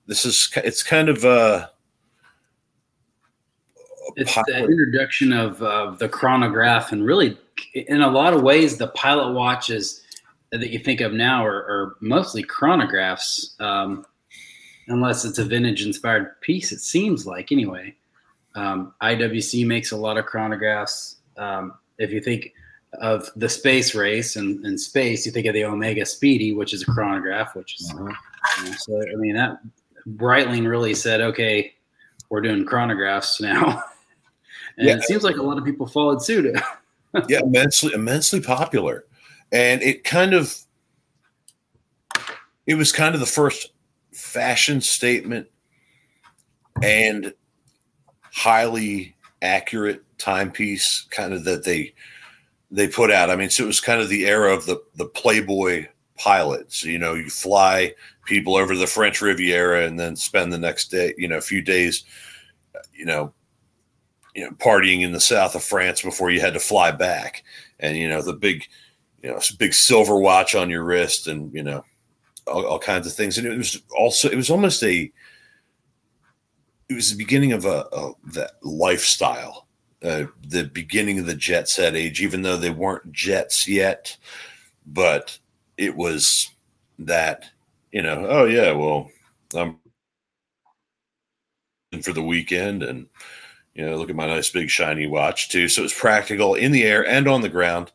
this 0.07 0.25
is, 0.25 0.51
it's 0.57 0.83
kind 0.83 1.09
of, 1.09 1.25
a 1.25 1.71
it's 4.15 4.35
the 4.35 4.65
introduction 4.65 5.33
of 5.33 5.61
uh, 5.63 5.91
the 5.99 6.09
chronograph 6.09 6.93
and 6.93 7.05
really 7.05 7.37
in 7.75 8.03
a 8.03 8.11
lot 8.11 8.35
of 8.35 8.43
ways, 8.43 8.77
the 8.77 8.89
pilot 8.89 9.33
watches 9.33 10.03
that 10.53 10.71
you 10.71 10.79
think 10.79 11.01
of 11.01 11.13
now 11.13 11.45
are, 11.45 11.57
are 11.57 11.97
mostly 12.01 12.43
chronographs, 12.45 13.61
um, 13.61 14.07
unless 14.89 15.25
it's 15.25 15.39
a 15.39 15.45
vintage 15.45 15.85
inspired 15.85 16.41
piece. 16.41 16.73
It 16.73 16.81
seems 16.81 17.27
like 17.27 17.53
anyway. 17.53 17.95
Um, 18.57 18.95
IWC 19.03 19.67
makes 19.67 19.93
a 19.93 19.97
lot 19.97 20.17
of 20.17 20.25
chronographs. 20.25 21.17
Um, 21.37 21.75
if 21.99 22.11
you 22.11 22.21
think 22.21 22.53
of 23.01 23.29
the 23.37 23.49
space 23.49 23.95
race 23.95 24.37
and, 24.37 24.65
and, 24.65 24.81
space, 24.81 25.27
you 25.27 25.33
think 25.33 25.47
of 25.47 25.53
the 25.53 25.65
Omega 25.65 26.07
Speedy, 26.07 26.55
which 26.55 26.73
is 26.73 26.83
a 26.83 26.87
chronograph, 26.87 27.55
which 27.55 27.79
is 27.79 27.93
uh-huh. 27.95 28.13
you 28.65 28.71
know, 28.71 28.77
so. 28.79 29.03
I 29.03 29.17
mean 29.17 29.35
that 29.35 29.59
Breitling 30.17 30.67
really 30.67 30.95
said, 30.95 31.21
okay, 31.21 31.75
we're 32.31 32.41
doing 32.41 32.65
chronographs 32.65 33.41
now, 33.41 33.83
and 34.79 34.89
yeah. 34.89 34.97
it 34.97 35.03
seems 35.03 35.23
like 35.23 35.37
a 35.37 35.43
lot 35.43 35.59
of 35.59 35.65
people 35.65 35.87
followed 35.87 36.23
suit. 36.23 36.57
yeah, 37.29 37.41
immensely, 37.41 37.93
immensely 37.93 38.41
popular, 38.41 39.05
and 39.53 39.83
it 39.83 40.05
kind 40.05 40.33
of, 40.33 40.57
it 42.67 42.77
was 42.77 42.91
kind 42.91 43.15
of 43.15 43.21
the 43.21 43.27
first 43.27 43.73
fashion 44.13 44.81
statement 44.81 45.47
and 46.83 47.35
highly 48.47 49.13
accurate 49.43 50.05
timepiece 50.19 51.05
kind 51.11 51.35
of 51.35 51.43
that 51.43 51.65
they 51.65 51.93
they 52.71 52.87
put 52.87 53.11
out. 53.11 53.29
I 53.29 53.35
mean, 53.35 53.51
so 53.51 53.65
it 53.65 53.67
was 53.67 53.81
kind 53.81 54.01
of 54.01 54.09
the 54.09 54.25
era 54.27 54.55
of 54.55 54.67
the 54.67 54.81
the 54.95 55.07
Playboy 55.07 55.89
pilots. 56.17 56.85
You 56.85 57.01
know, 57.01 57.15
you 57.15 57.29
fly 57.29 57.93
people 58.25 58.55
over 58.55 58.77
the 58.77 58.87
French 58.87 59.21
Riviera 59.21 59.85
and 59.85 59.99
then 59.99 60.15
spend 60.15 60.53
the 60.53 60.59
next 60.59 60.93
day, 60.93 61.13
you 61.19 61.27
know, 61.27 61.39
a 61.39 61.49
few 61.53 61.61
days, 61.61 62.05
you 62.95 63.05
know, 63.05 63.33
you 64.37 64.45
know, 64.45 64.53
partying 64.53 65.03
in 65.03 65.11
the 65.11 65.21
south 65.21 65.57
of 65.57 65.65
France 65.65 66.03
before 66.03 66.31
you 66.31 66.41
had 66.41 66.55
to 66.55 66.61
fly 66.61 66.93
back, 66.93 67.43
and 67.81 67.97
you 67.97 68.09
know 68.09 68.23
the 68.23 68.33
big, 68.33 68.63
you 69.25 69.31
know, 69.31 69.41
big 69.59 69.75
silver 69.75 70.21
watch 70.21 70.55
on 70.55 70.71
your 70.71 70.85
wrist, 70.85 71.27
and 71.27 71.53
you 71.53 71.65
know, 71.65 71.85
all, 72.47 72.65
all 72.65 72.79
kinds 72.79 73.09
of 73.09 73.13
things. 73.13 73.39
And 73.39 73.47
it 73.47 73.57
was 73.57 73.83
also 73.99 74.31
it 74.31 74.37
was 74.37 74.51
almost 74.51 74.85
a 74.85 75.11
it 76.89 76.95
was 76.95 77.11
the 77.11 77.17
beginning 77.17 77.53
of 77.53 77.65
a, 77.65 77.87
a 77.93 78.13
lifestyle, 78.63 79.67
uh, 80.03 80.25
the 80.47 80.65
beginning 80.65 81.19
of 81.19 81.27
the 81.27 81.35
jet 81.35 81.69
set 81.69 81.97
age. 81.97 82.21
Even 82.21 82.43
though 82.43 82.57
they 82.57 82.71
weren't 82.71 83.13
jets 83.13 83.67
yet, 83.69 84.17
but 84.87 85.39
it 85.77 85.97
was 85.97 86.51
that 86.99 87.47
you 87.93 88.03
know. 88.03 88.27
Oh 88.29 88.45
yeah, 88.45 88.73
well, 88.73 89.11
I'm 89.55 89.79
for 92.03 92.13
the 92.13 92.23
weekend 92.23 92.83
and 92.83 93.07
you 93.75 93.85
know, 93.85 93.97
look 93.97 94.09
at 94.09 94.17
my 94.17 94.27
nice 94.27 94.49
big 94.49 94.71
shiny 94.71 95.07
watch 95.07 95.51
too. 95.51 95.69
So 95.69 95.83
it 95.83 95.85
was 95.85 95.93
practical 95.93 96.55
in 96.55 96.73
the 96.73 96.85
air 96.85 97.07
and 97.07 97.29
on 97.29 97.43
the 97.43 97.49
ground, 97.51 97.93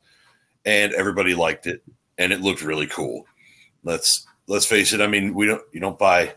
and 0.64 0.94
everybody 0.94 1.34
liked 1.34 1.66
it, 1.66 1.82
and 2.20 2.32
it 2.32 2.42
looked 2.42 2.62
really 2.62 2.88
cool. 2.88 3.26
Let's 3.84 4.28
let's 4.48 4.66
face 4.66 4.94
it. 4.94 5.02
I 5.02 5.08
mean, 5.08 5.34
we 5.34 5.48
don't 5.48 5.64
you 5.72 5.80
don't 5.80 5.98
buy 5.98 6.36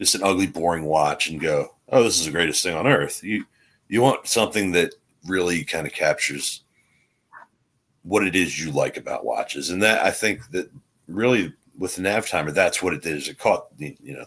just 0.00 0.14
an 0.14 0.22
ugly, 0.22 0.46
boring 0.46 0.84
watch 0.84 1.28
and 1.28 1.40
go, 1.40 1.73
oh, 1.90 2.02
this 2.02 2.18
is 2.18 2.26
the 2.26 2.32
greatest 2.32 2.62
thing 2.62 2.74
on 2.74 2.86
earth. 2.86 3.22
You 3.22 3.44
you 3.88 4.00
want 4.02 4.26
something 4.26 4.72
that 4.72 4.94
really 5.26 5.64
kind 5.64 5.86
of 5.86 5.92
captures 5.92 6.62
what 8.02 8.26
it 8.26 8.34
is 8.34 8.62
you 8.62 8.70
like 8.70 8.96
about 8.96 9.24
watches, 9.24 9.70
and 9.70 9.82
that 9.82 10.04
I 10.04 10.10
think 10.10 10.50
that 10.50 10.70
really 11.08 11.52
with 11.78 11.96
the 11.96 12.02
Navtimer, 12.02 12.52
that's 12.52 12.82
what 12.82 12.94
it 12.94 13.02
did. 13.02 13.16
Is 13.16 13.28
it 13.28 13.38
caught 13.38 13.66
you 13.78 13.96
know, 14.00 14.26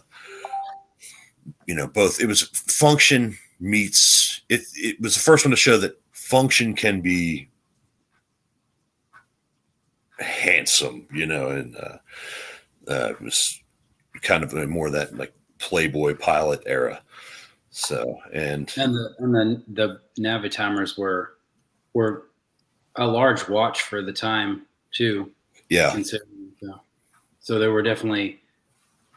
you 1.66 1.74
know, 1.74 1.86
both. 1.86 2.20
It 2.20 2.26
was 2.26 2.42
function 2.42 3.36
meets 3.60 4.42
it. 4.48 4.62
It 4.74 5.00
was 5.00 5.14
the 5.14 5.20
first 5.20 5.44
one 5.44 5.50
to 5.50 5.56
show 5.56 5.78
that 5.78 6.00
function 6.12 6.74
can 6.74 7.00
be 7.00 7.48
handsome, 10.18 11.06
you 11.12 11.26
know, 11.26 11.50
and 11.50 11.76
uh, 11.76 11.98
uh, 12.88 13.08
it 13.10 13.20
was 13.20 13.60
kind 14.22 14.42
of 14.42 14.52
more 14.68 14.90
that 14.90 15.16
like 15.16 15.32
Playboy 15.58 16.16
pilot 16.16 16.62
era. 16.66 17.02
So 17.78 18.18
and 18.32 18.68
and 18.76 18.92
the 18.92 19.14
and 19.20 19.32
then 19.32 19.62
the 19.68 20.00
Navitimers 20.18 20.98
were 20.98 21.34
were 21.92 22.26
a 22.96 23.06
large 23.06 23.48
watch 23.48 23.82
for 23.82 24.02
the 24.02 24.12
time 24.12 24.66
too. 24.90 25.30
Yeah. 25.68 25.96
So 26.02 26.18
so 27.38 27.58
there 27.60 27.70
were 27.70 27.82
definitely 27.82 28.40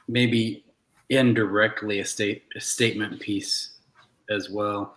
maybe 0.08 0.64
indirectly 1.10 2.02
a 2.02 2.06
state 2.06 2.44
a 2.56 2.62
statement 2.62 3.20
piece 3.20 3.80
as 4.30 4.52
well. 4.52 4.96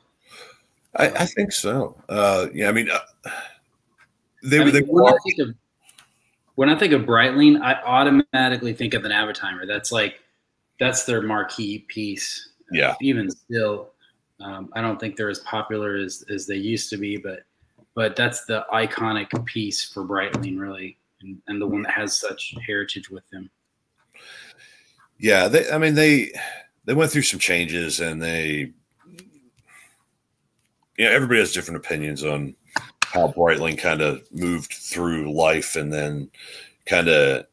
I, 0.97 1.09
I 1.09 1.25
think 1.25 1.51
so. 1.51 1.97
Uh, 2.11 2.49
yeah, 2.53 2.69
I 2.69 2.73
mean, 2.73 2.91
uh, 2.91 2.99
they, 4.43 4.61
I 4.61 4.65
mean, 4.65 4.75
they 4.75 4.83
when, 4.83 5.13
I 5.13 5.17
think 5.25 5.39
of, 5.39 5.55
when 6.55 6.69
I 6.69 6.79
think 6.79 6.93
of 6.93 7.03
Breitling, 7.03 7.63
I 7.63 7.81
automatically 7.83 8.75
think 8.75 8.93
of 8.93 9.07
an 9.07 9.11
Navitimer. 9.11 9.67
That's 9.67 9.91
like 9.91 10.21
that's 10.79 11.05
their 11.07 11.23
marquee 11.23 11.79
piece. 11.89 12.51
Yeah. 12.71 12.95
even 13.01 13.31
still, 13.31 13.91
um, 14.41 14.71
I 14.75 14.81
don't 14.81 14.99
think 14.99 15.17
they're 15.17 15.31
as 15.31 15.41
popular 15.41 15.97
as 15.97 16.25
as 16.29 16.47
they 16.47 16.57
used 16.57 16.91
to 16.91 16.97
be, 16.97 17.17
but 17.17 17.41
but 17.95 18.17
that's 18.17 18.45
the 18.45 18.67
iconic 18.73 19.45
piece 19.47 19.85
for 19.85 20.05
Breitling, 20.05 20.59
really, 20.59 20.99
and, 21.21 21.41
and 21.47 21.61
the 21.61 21.67
one 21.67 21.83
that 21.83 21.93
has 21.93 22.19
such 22.19 22.55
heritage 22.67 23.11
with 23.11 23.29
them. 23.31 23.49
Yeah, 25.19 25.49
they. 25.49 25.71
I 25.71 25.79
mean, 25.79 25.95
they 25.95 26.33
they 26.85 26.95
went 26.95 27.11
through 27.13 27.23
some 27.23 27.39
changes, 27.39 28.01
and 28.01 28.21
they 28.21 28.73
you 30.97 31.05
know, 31.05 31.11
everybody 31.11 31.41
has 31.41 31.53
different 31.53 31.85
opinions 31.85 32.25
on 32.25 32.55
how 33.05 33.29
Breitling 33.29 33.79
kind 33.79 34.01
of 34.01 34.23
moved 34.33 34.73
through 34.73 35.33
life 35.33 35.77
and 35.77 35.93
then 35.93 36.31
kind 36.87 37.09
of 37.09 37.47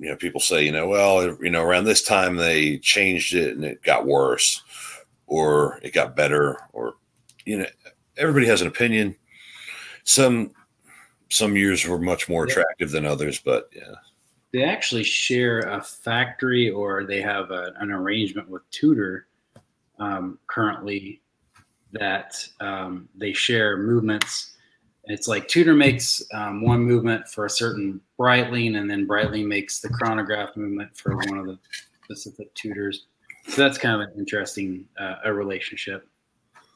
you 0.00 0.08
know, 0.08 0.16
people 0.16 0.40
say, 0.40 0.64
you 0.64 0.72
know, 0.72 0.88
well, 0.88 1.36
you 1.42 1.50
know, 1.50 1.62
around 1.62 1.84
this 1.84 2.02
time 2.02 2.36
they 2.36 2.78
changed 2.78 3.34
it 3.34 3.54
and 3.54 3.64
it 3.64 3.82
got 3.82 4.06
worse, 4.06 4.62
or 5.26 5.78
it 5.82 5.92
got 5.92 6.16
better, 6.16 6.58
or 6.72 6.94
you 7.44 7.58
know, 7.58 7.66
everybody 8.16 8.46
has 8.46 8.62
an 8.62 8.66
opinion. 8.66 9.14
Some 10.04 10.52
some 11.28 11.54
years 11.54 11.86
were 11.86 11.98
much 11.98 12.30
more 12.30 12.44
attractive 12.44 12.90
than 12.90 13.04
others, 13.04 13.38
but 13.38 13.68
yeah. 13.76 13.94
They 14.52 14.64
actually 14.64 15.04
share 15.04 15.60
a 15.60 15.80
factory, 15.80 16.70
or 16.70 17.04
they 17.04 17.20
have 17.20 17.50
a, 17.50 17.72
an 17.78 17.92
arrangement 17.92 18.48
with 18.48 18.68
Tudor 18.70 19.28
um, 19.98 20.38
currently 20.46 21.20
that 21.92 22.42
um, 22.58 23.08
they 23.14 23.32
share 23.32 23.76
movements 23.76 24.49
it's 25.12 25.28
like 25.28 25.48
Tudor 25.48 25.74
makes 25.74 26.22
um, 26.34 26.62
one 26.62 26.80
movement 26.80 27.28
for 27.28 27.46
a 27.46 27.50
certain 27.50 28.00
Breitling, 28.18 28.76
and 28.76 28.90
then 28.90 29.06
Breitling 29.06 29.46
makes 29.46 29.80
the 29.80 29.88
chronograph 29.88 30.56
movement 30.56 30.96
for 30.96 31.16
one 31.16 31.38
of 31.38 31.46
the 31.46 31.58
specific 32.04 32.52
Tudors. 32.54 33.06
So 33.48 33.62
that's 33.62 33.78
kind 33.78 34.00
of 34.00 34.08
an 34.08 34.14
interesting 34.18 34.84
uh, 34.98 35.16
a 35.24 35.32
relationship. 35.32 36.06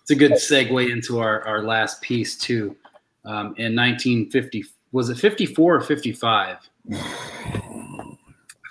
It's 0.03 0.11
a 0.11 0.15
good 0.15 0.33
segue 0.33 0.91
into 0.91 1.21
our, 1.21 1.43
our 1.47 1.63
last 1.63 2.01
piece 2.03 2.37
too. 2.37 2.77
Um, 3.25 3.55
in 3.57 3.75
1950, 3.75 4.65
was 4.93 5.09
it 5.09 5.17
54 5.17 5.77
or 5.77 5.81
55? 5.81 6.59
I 6.93 6.97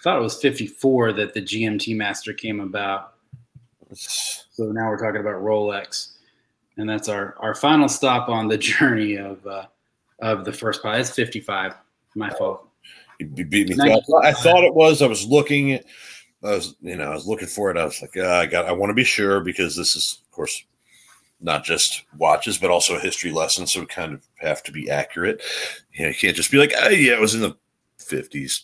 thought 0.03 0.17
it 0.17 0.21
was 0.21 0.39
54 0.41 1.13
that 1.13 1.33
the 1.33 1.41
GMT 1.41 1.95
Master 1.95 2.33
came 2.33 2.59
about. 2.59 3.13
So 3.93 4.65
now 4.71 4.89
we're 4.89 4.97
talking 4.97 5.21
about 5.21 5.41
Rolex 5.41 6.12
and 6.77 6.89
that's 6.89 7.09
our 7.09 7.35
our 7.39 7.55
final 7.55 7.87
stop 7.87 8.29
on 8.29 8.47
the 8.47 8.57
journey 8.77 9.17
of 9.17 9.45
uh, 9.45 9.65
of 10.19 10.45
the 10.45 10.53
first 10.53 10.81
pod. 10.81 10.99
It's 10.99 11.09
55. 11.09 11.75
My 12.15 12.29
fault. 12.29 12.67
You 13.19 13.27
beat 13.27 13.69
me. 13.69 13.75
I 14.23 14.33
thought 14.33 14.63
it 14.63 14.73
was. 14.73 15.01
I 15.01 15.07
was 15.07 15.25
looking. 15.25 15.79
I 16.43 16.51
was, 16.51 16.75
you 16.81 16.95
know, 16.95 17.05
I 17.05 17.13
was 17.13 17.25
looking 17.25 17.47
for 17.47 17.71
it. 17.71 17.77
I 17.77 17.85
was 17.85 18.01
like, 18.01 18.17
uh, 18.17 18.27
I 18.27 18.45
got. 18.45 18.65
I 18.65 18.71
want 18.71 18.89
to 18.89 18.95
be 18.95 19.03
sure 19.03 19.39
because 19.39 19.75
this 19.75 19.95
is, 19.95 20.19
of 20.25 20.31
course, 20.31 20.63
not 21.41 21.63
just 21.63 22.03
watches, 22.17 22.57
but 22.57 22.69
also 22.69 22.95
a 22.95 22.99
history 22.99 23.31
lesson. 23.31 23.65
So 23.65 23.79
we 23.79 23.85
kind 23.85 24.13
of 24.13 24.25
have 24.37 24.61
to 24.63 24.71
be 24.71 24.89
accurate. 24.89 25.41
You 25.93 26.03
know, 26.03 26.09
you 26.09 26.15
can't 26.15 26.35
just 26.35 26.51
be 26.51 26.57
like, 26.57 26.73
oh 26.77 26.89
yeah, 26.89 27.13
it 27.13 27.21
was 27.21 27.35
in 27.35 27.41
the 27.41 27.55
50s. 27.99 28.63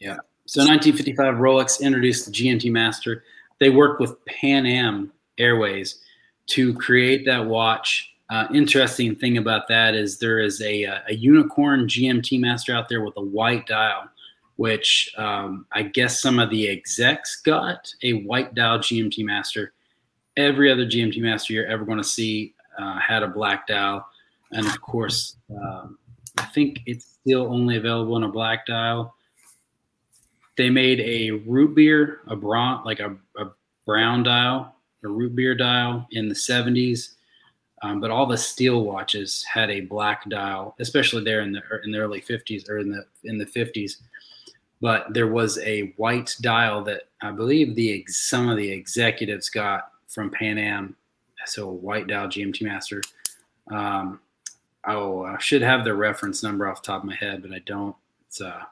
Yeah. 0.00 0.16
So 0.46 0.60
1955, 0.60 1.34
Rolex 1.36 1.80
introduced 1.80 2.26
the 2.26 2.32
GMT 2.32 2.70
Master. 2.70 3.24
They 3.60 3.70
worked 3.70 4.00
with 4.00 4.24
Pan 4.26 4.66
Am 4.66 5.12
Airways 5.38 6.00
to 6.48 6.74
create 6.74 7.24
that 7.26 7.46
watch. 7.46 8.10
Uh, 8.30 8.46
interesting 8.54 9.14
thing 9.14 9.36
about 9.36 9.68
that 9.68 9.94
is 9.94 10.18
there 10.18 10.38
is 10.38 10.60
a, 10.62 10.86
uh, 10.86 10.98
a, 11.08 11.14
unicorn 11.14 11.86
GMT 11.86 12.40
master 12.40 12.74
out 12.74 12.88
there 12.88 13.04
with 13.04 13.14
a 13.16 13.22
white 13.22 13.66
dial, 13.66 14.08
which 14.56 15.12
um, 15.18 15.66
I 15.72 15.82
guess 15.82 16.22
some 16.22 16.38
of 16.38 16.48
the 16.48 16.68
execs 16.68 17.42
got 17.42 17.92
a 18.02 18.14
white 18.24 18.54
dial 18.54 18.78
GMT 18.78 19.24
master. 19.24 19.72
Every 20.36 20.72
other 20.72 20.86
GMT 20.86 21.18
master 21.20 21.52
you're 21.52 21.66
ever 21.66 21.84
going 21.84 21.98
to 21.98 22.04
see 22.04 22.54
uh, 22.78 22.98
had 22.98 23.22
a 23.22 23.28
black 23.28 23.66
dial, 23.66 24.06
and 24.52 24.66
of 24.66 24.80
course, 24.80 25.36
um, 25.50 25.98
I 26.38 26.46
think 26.46 26.80
it's 26.86 27.18
still 27.20 27.52
only 27.52 27.76
available 27.76 28.16
in 28.16 28.22
a 28.22 28.28
black 28.28 28.64
dial. 28.64 29.14
They 30.56 30.70
made 30.70 31.00
a 31.00 31.32
root 31.46 31.74
beer, 31.74 32.20
a 32.28 32.36
brown, 32.36 32.82
like 32.84 33.00
a, 33.00 33.14
a 33.36 33.50
brown 33.84 34.22
dial 34.22 34.74
a 35.04 35.08
root 35.08 35.34
beer 35.34 35.54
dial 35.54 36.06
in 36.12 36.28
the 36.28 36.34
70s. 36.34 37.14
Um, 37.82 38.00
but 38.00 38.10
all 38.10 38.26
the 38.26 38.38
steel 38.38 38.84
watches 38.84 39.44
had 39.52 39.68
a 39.70 39.80
black 39.80 40.28
dial, 40.30 40.76
especially 40.78 41.24
there 41.24 41.40
in 41.40 41.52
the 41.52 41.62
in 41.84 41.90
the 41.90 41.98
early 41.98 42.20
50s 42.20 42.70
or 42.70 42.78
in 42.78 42.90
the 42.90 43.04
in 43.24 43.38
the 43.38 43.46
50s. 43.46 43.96
But 44.80 45.12
there 45.12 45.26
was 45.26 45.58
a 45.58 45.92
white 45.96 46.36
dial 46.40 46.82
that 46.84 47.02
I 47.22 47.32
believe 47.32 47.74
the 47.74 48.04
some 48.06 48.48
of 48.48 48.56
the 48.56 48.70
executives 48.70 49.50
got 49.50 49.90
from 50.06 50.30
Pan 50.30 50.58
Am, 50.58 50.96
so 51.44 51.68
a 51.68 51.72
white 51.72 52.06
dial 52.06 52.28
GMT 52.28 52.62
Master. 52.62 53.02
Um, 53.68 54.20
oh, 54.86 55.24
I 55.24 55.38
should 55.38 55.62
have 55.62 55.84
the 55.84 55.94
reference 55.94 56.42
number 56.42 56.68
off 56.68 56.82
top 56.82 57.02
of 57.02 57.08
my 57.08 57.16
head, 57.16 57.42
but 57.42 57.52
I 57.52 57.60
don't. 57.66 57.96
It's 58.28 58.40
uh, 58.40 58.62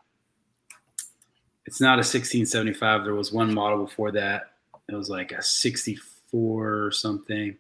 it's 1.67 1.81
not 1.81 1.95
a 1.95 2.07
1675. 2.07 3.05
There 3.05 3.15
was 3.15 3.33
one 3.33 3.53
model 3.53 3.85
before 3.85 4.13
that. 4.13 4.53
It 4.89 4.95
was 4.95 5.09
like 5.09 5.33
a 5.33 5.43
64 5.43 6.10
four 6.31 6.85
or 6.85 6.91
something. 6.91 7.57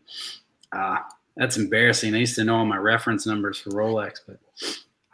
Uh, 0.73 0.99
that's 1.37 1.57
embarrassing. 1.57 2.15
I 2.15 2.19
used 2.19 2.37
to 2.37 2.45
know 2.45 2.57
all 2.57 2.65
my 2.65 2.77
reference 2.77 3.27
numbers 3.27 3.59
for 3.59 3.71
Rolex, 3.71 4.21
but 4.27 4.39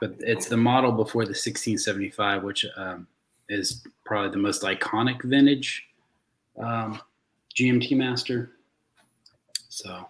but 0.00 0.14
it's 0.18 0.46
the 0.46 0.56
model 0.56 0.92
before 0.92 1.22
the 1.22 1.30
1675, 1.30 2.42
which 2.42 2.66
um, 2.76 3.06
is 3.48 3.86
probably 4.04 4.30
the 4.30 4.36
most 4.36 4.62
iconic 4.62 5.22
vintage 5.22 5.86
um, 6.62 7.00
GMT 7.54 7.96
Master. 7.96 8.50
So, 9.68 10.06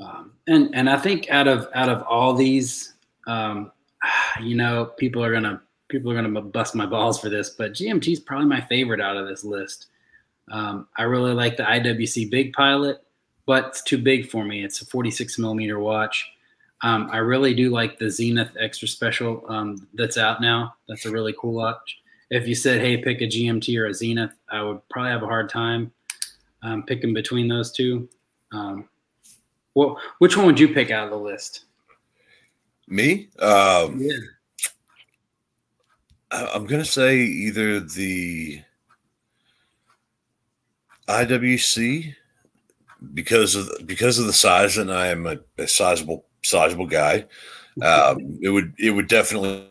um, 0.00 0.32
and 0.46 0.74
and 0.74 0.88
I 0.88 0.96
think 0.96 1.28
out 1.30 1.48
of 1.48 1.68
out 1.74 1.88
of 1.88 2.02
all 2.02 2.34
these, 2.34 2.94
um, 3.26 3.72
you 4.42 4.56
know, 4.56 4.86
people 4.96 5.22
are 5.22 5.32
gonna 5.32 5.60
people 5.88 6.10
are 6.10 6.14
gonna 6.14 6.40
bust 6.40 6.74
my 6.74 6.86
balls 6.86 7.20
for 7.20 7.28
this, 7.28 7.50
but 7.50 7.72
GMT 7.72 8.12
is 8.12 8.20
probably 8.20 8.46
my 8.46 8.60
favorite 8.62 9.00
out 9.00 9.16
of 9.16 9.28
this 9.28 9.44
list. 9.44 9.86
Um, 10.50 10.88
I 10.96 11.02
really 11.02 11.32
like 11.32 11.56
the 11.56 11.62
IWC 11.62 12.30
Big 12.30 12.52
Pilot, 12.52 13.04
but 13.46 13.66
it's 13.66 13.82
too 13.82 13.98
big 13.98 14.28
for 14.28 14.44
me. 14.44 14.64
It's 14.64 14.82
a 14.82 14.86
46 14.86 15.38
millimeter 15.38 15.78
watch. 15.78 16.30
Um, 16.82 17.08
I 17.12 17.18
really 17.18 17.54
do 17.54 17.70
like 17.70 17.98
the 17.98 18.10
Zenith 18.10 18.56
Extra 18.58 18.86
Special 18.86 19.44
um, 19.48 19.88
that's 19.94 20.16
out 20.16 20.40
now. 20.40 20.74
That's 20.88 21.06
a 21.06 21.10
really 21.10 21.34
cool 21.38 21.52
watch. 21.52 21.98
If 22.30 22.46
you 22.46 22.54
said, 22.54 22.80
"Hey, 22.80 22.96
pick 22.98 23.20
a 23.20 23.26
GMT 23.26 23.76
or 23.78 23.86
a 23.86 23.94
Zenith," 23.94 24.32
I 24.50 24.62
would 24.62 24.86
probably 24.88 25.10
have 25.10 25.22
a 25.22 25.26
hard 25.26 25.48
time 25.48 25.90
um, 26.62 26.84
picking 26.84 27.14
between 27.14 27.48
those 27.48 27.72
two. 27.72 28.08
Um, 28.52 28.88
well, 29.74 29.98
which 30.18 30.36
one 30.36 30.46
would 30.46 30.60
you 30.60 30.68
pick 30.68 30.90
out 30.90 31.04
of 31.04 31.10
the 31.10 31.18
list? 31.18 31.64
Me? 32.86 33.28
Um, 33.38 33.98
yeah. 34.00 34.16
I'm 36.30 36.66
gonna 36.66 36.84
say 36.84 37.16
either 37.18 37.80
the 37.80 38.60
IWC 41.08 42.14
because 43.14 43.54
of 43.54 43.70
because 43.86 44.18
of 44.18 44.26
the 44.26 44.32
size, 44.32 44.76
and 44.76 44.92
I 44.92 45.08
am 45.08 45.26
a, 45.26 45.38
a 45.56 45.66
sizable 45.66 46.24
sizable 46.44 46.86
guy. 46.86 47.24
Um, 47.82 48.38
it 48.42 48.50
would 48.50 48.74
it 48.78 48.90
would 48.90 49.08
definitely. 49.08 49.64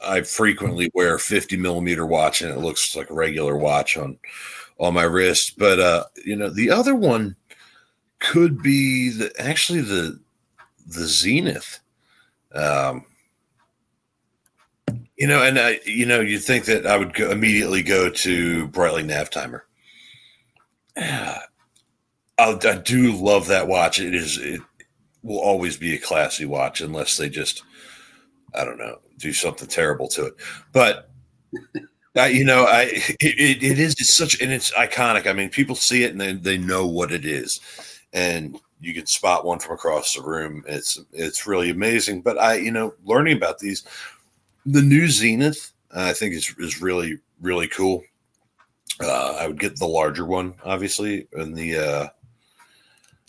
I 0.00 0.20
frequently 0.22 0.88
wear 0.94 1.18
50 1.18 1.56
millimeter 1.56 2.06
watch, 2.06 2.40
and 2.40 2.52
it 2.52 2.60
looks 2.60 2.94
like 2.94 3.10
a 3.10 3.14
regular 3.14 3.56
watch 3.56 3.96
on 3.96 4.18
on 4.78 4.94
my 4.94 5.02
wrist. 5.02 5.58
But 5.58 5.80
uh, 5.80 6.04
you 6.24 6.36
know, 6.36 6.50
the 6.50 6.70
other 6.70 6.94
one 6.94 7.34
could 8.20 8.62
be 8.62 9.10
the 9.10 9.32
actually 9.38 9.80
the 9.80 10.20
the 10.86 11.06
Zenith. 11.06 11.80
Um, 12.54 13.04
you 15.18 15.26
know, 15.26 15.42
and 15.42 15.58
I, 15.58 15.80
you 15.84 16.06
know, 16.06 16.20
you'd 16.20 16.44
think 16.44 16.66
that 16.66 16.86
I 16.86 16.96
would 16.96 17.12
go, 17.12 17.30
immediately 17.30 17.82
go 17.82 18.08
to 18.08 18.68
Breitling 18.68 19.10
Navtimer. 19.10 19.62
I, 20.96 21.40
I 22.38 22.80
do 22.84 23.12
love 23.12 23.48
that 23.48 23.66
watch. 23.66 23.98
It 23.98 24.14
is, 24.14 24.38
it 24.38 24.60
will 25.22 25.40
always 25.40 25.76
be 25.76 25.94
a 25.94 25.98
classy 25.98 26.44
watch 26.44 26.80
unless 26.80 27.16
they 27.16 27.28
just, 27.28 27.64
I 28.54 28.64
don't 28.64 28.78
know, 28.78 29.00
do 29.18 29.32
something 29.32 29.68
terrible 29.68 30.06
to 30.08 30.26
it. 30.26 30.34
But 30.72 31.10
I, 32.16 32.28
you 32.28 32.44
know, 32.44 32.64
I 32.64 32.82
it, 33.20 33.62
it 33.62 33.78
is 33.78 33.94
it's 33.98 34.14
such 34.14 34.40
and 34.40 34.52
it's 34.52 34.72
iconic. 34.72 35.26
I 35.26 35.32
mean, 35.32 35.50
people 35.50 35.74
see 35.74 36.04
it 36.04 36.12
and 36.12 36.20
they 36.20 36.32
they 36.32 36.58
know 36.58 36.86
what 36.86 37.12
it 37.12 37.24
is, 37.24 37.60
and 38.12 38.58
you 38.80 38.94
can 38.94 39.06
spot 39.06 39.44
one 39.44 39.58
from 39.58 39.74
across 39.74 40.14
the 40.14 40.22
room. 40.22 40.64
It's 40.66 41.00
it's 41.12 41.46
really 41.46 41.70
amazing. 41.70 42.22
But 42.22 42.38
I, 42.38 42.56
you 42.56 42.70
know, 42.70 42.94
learning 43.04 43.36
about 43.36 43.58
these 43.58 43.84
the 44.72 44.82
new 44.82 45.08
Zenith, 45.08 45.72
I 45.94 46.12
think 46.12 46.34
is 46.34 46.54
is 46.58 46.82
really 46.82 47.18
really 47.40 47.68
cool. 47.68 48.02
Uh, 49.00 49.36
I 49.40 49.46
would 49.46 49.60
get 49.60 49.78
the 49.78 49.86
larger 49.86 50.24
one, 50.24 50.54
obviously, 50.64 51.28
and 51.32 51.54
the 51.54 51.76
uh, 51.78 52.08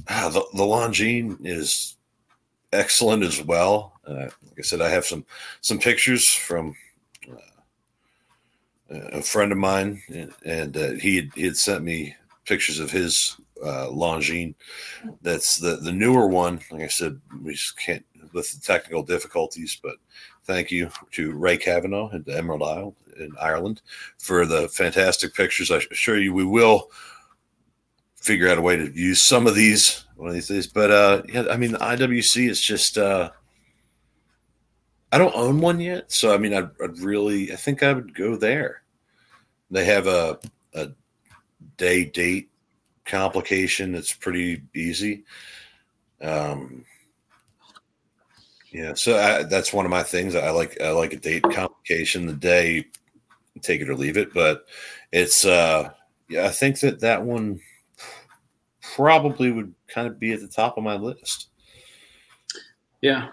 ah, 0.09 0.29
the, 0.29 0.43
the 0.57 0.63
Longines 0.63 1.37
is 1.45 1.95
excellent 2.73 3.23
as 3.23 3.43
well. 3.43 3.93
Uh, 4.05 4.29
like 4.43 4.59
I 4.59 4.61
said, 4.61 4.81
I 4.81 4.89
have 4.89 5.05
some 5.05 5.25
some 5.61 5.79
pictures 5.79 6.27
from 6.27 6.75
uh, 7.31 7.35
a 8.89 9.21
friend 9.21 9.51
of 9.51 9.57
mine, 9.57 10.01
and, 10.09 10.33
and 10.43 10.77
uh, 10.77 10.91
he 10.91 11.17
had, 11.17 11.29
he 11.35 11.43
had 11.43 11.57
sent 11.57 11.83
me 11.83 12.15
pictures 12.45 12.79
of 12.79 12.91
his 12.91 13.37
uh. 13.63 13.89
That's 15.21 15.57
the 15.57 15.77
the 15.77 15.91
newer 15.91 16.27
one. 16.27 16.59
Like 16.71 16.81
I 16.81 16.87
said, 16.87 17.19
we 17.43 17.53
just 17.53 17.77
can't 17.77 18.05
with 18.33 18.51
the 18.53 18.61
technical 18.61 19.03
difficulties, 19.03 19.79
but 19.81 19.95
thank 20.43 20.71
you 20.71 20.89
to 21.11 21.31
Ray 21.31 21.57
Kavanaugh 21.57 22.09
and 22.09 22.27
Emerald 22.27 22.63
Isle 22.63 22.95
in 23.19 23.33
Ireland 23.39 23.81
for 24.17 24.45
the 24.45 24.67
fantastic 24.69 25.33
pictures. 25.33 25.71
I 25.71 25.81
assure 25.91 26.19
you 26.19 26.33
we 26.33 26.45
will 26.45 26.91
figure 28.15 28.49
out 28.49 28.57
a 28.57 28.61
way 28.61 28.75
to 28.75 28.91
use 28.91 29.21
some 29.21 29.47
of 29.47 29.55
these 29.55 30.05
one 30.15 30.29
of 30.29 30.33
these 30.33 30.47
days. 30.47 30.67
But 30.67 30.91
uh, 30.91 31.21
yeah, 31.27 31.45
I 31.49 31.57
mean 31.57 31.71
the 31.71 31.77
IWC 31.79 32.49
is 32.49 32.61
just 32.61 32.97
uh, 32.97 33.31
I 35.11 35.17
don't 35.17 35.35
own 35.35 35.59
one 35.59 35.79
yet, 35.79 36.11
so 36.11 36.33
I 36.33 36.37
mean, 36.37 36.53
I'd, 36.53 36.69
I'd 36.83 36.99
really, 36.99 37.51
I 37.51 37.55
think 37.55 37.81
I 37.81 37.93
would 37.93 38.13
go 38.13 38.35
there. 38.35 38.83
They 39.71 39.85
have 39.85 40.07
a 40.07 40.39
a 40.73 40.89
day 41.77 42.05
date 42.05 42.49
complication 43.05 43.91
that's 43.91 44.13
pretty 44.13 44.61
easy. 44.75 45.23
Um, 46.21 46.85
yeah, 48.71 48.93
so 48.93 49.17
I, 49.17 49.43
that's 49.43 49.73
one 49.73 49.85
of 49.85 49.91
my 49.91 50.03
things. 50.03 50.35
I 50.35 50.51
like 50.51 50.79
I 50.81 50.91
like 50.91 51.13
a 51.13 51.17
date 51.17 51.43
complication. 51.43 52.27
The 52.27 52.33
day, 52.33 52.85
take 53.61 53.81
it 53.81 53.89
or 53.89 53.95
leave 53.95 54.17
it. 54.17 54.33
But 54.33 54.65
it's 55.11 55.45
uh, 55.45 55.89
yeah, 56.29 56.45
I 56.45 56.49
think 56.49 56.79
that 56.81 56.99
that 56.99 57.23
one 57.23 57.59
probably 58.95 59.51
would 59.51 59.73
kind 59.87 60.07
of 60.07 60.19
be 60.19 60.33
at 60.33 60.41
the 60.41 60.47
top 60.47 60.77
of 60.77 60.83
my 60.83 60.95
list. 60.95 61.47
Yeah, 63.01 63.29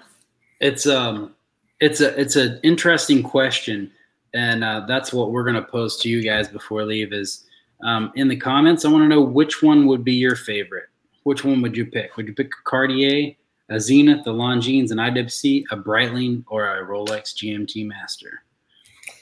it's 0.60 0.86
um, 0.86 1.34
it's 1.80 2.00
a 2.00 2.18
it's 2.18 2.36
an 2.36 2.58
interesting 2.62 3.22
question, 3.22 3.92
and 4.32 4.64
uh, 4.64 4.86
that's 4.88 5.12
what 5.12 5.32
we're 5.32 5.44
gonna 5.44 5.62
pose 5.62 5.98
to 5.98 6.08
you 6.08 6.22
guys 6.22 6.48
before 6.48 6.84
leave. 6.84 7.12
Is 7.12 7.44
um, 7.84 8.10
in 8.14 8.28
the 8.28 8.36
comments, 8.36 8.86
I 8.86 8.88
want 8.88 9.04
to 9.04 9.08
know 9.08 9.20
which 9.20 9.62
one 9.62 9.86
would 9.86 10.02
be 10.02 10.14
your 10.14 10.36
favorite. 10.36 10.88
Which 11.24 11.44
one 11.44 11.60
would 11.60 11.76
you 11.76 11.84
pick? 11.84 12.16
Would 12.16 12.28
you 12.28 12.34
pick 12.34 12.52
Cartier, 12.64 13.34
a 13.68 13.80
Zenith, 13.80 14.26
a 14.26 14.30
Longines, 14.30 14.90
an 14.90 14.98
IWC, 14.98 15.64
a 15.70 15.76
Breitling, 15.76 16.44
or 16.46 16.78
a 16.78 16.86
Rolex 16.86 17.34
GMT 17.34 17.86
Master? 17.86 18.42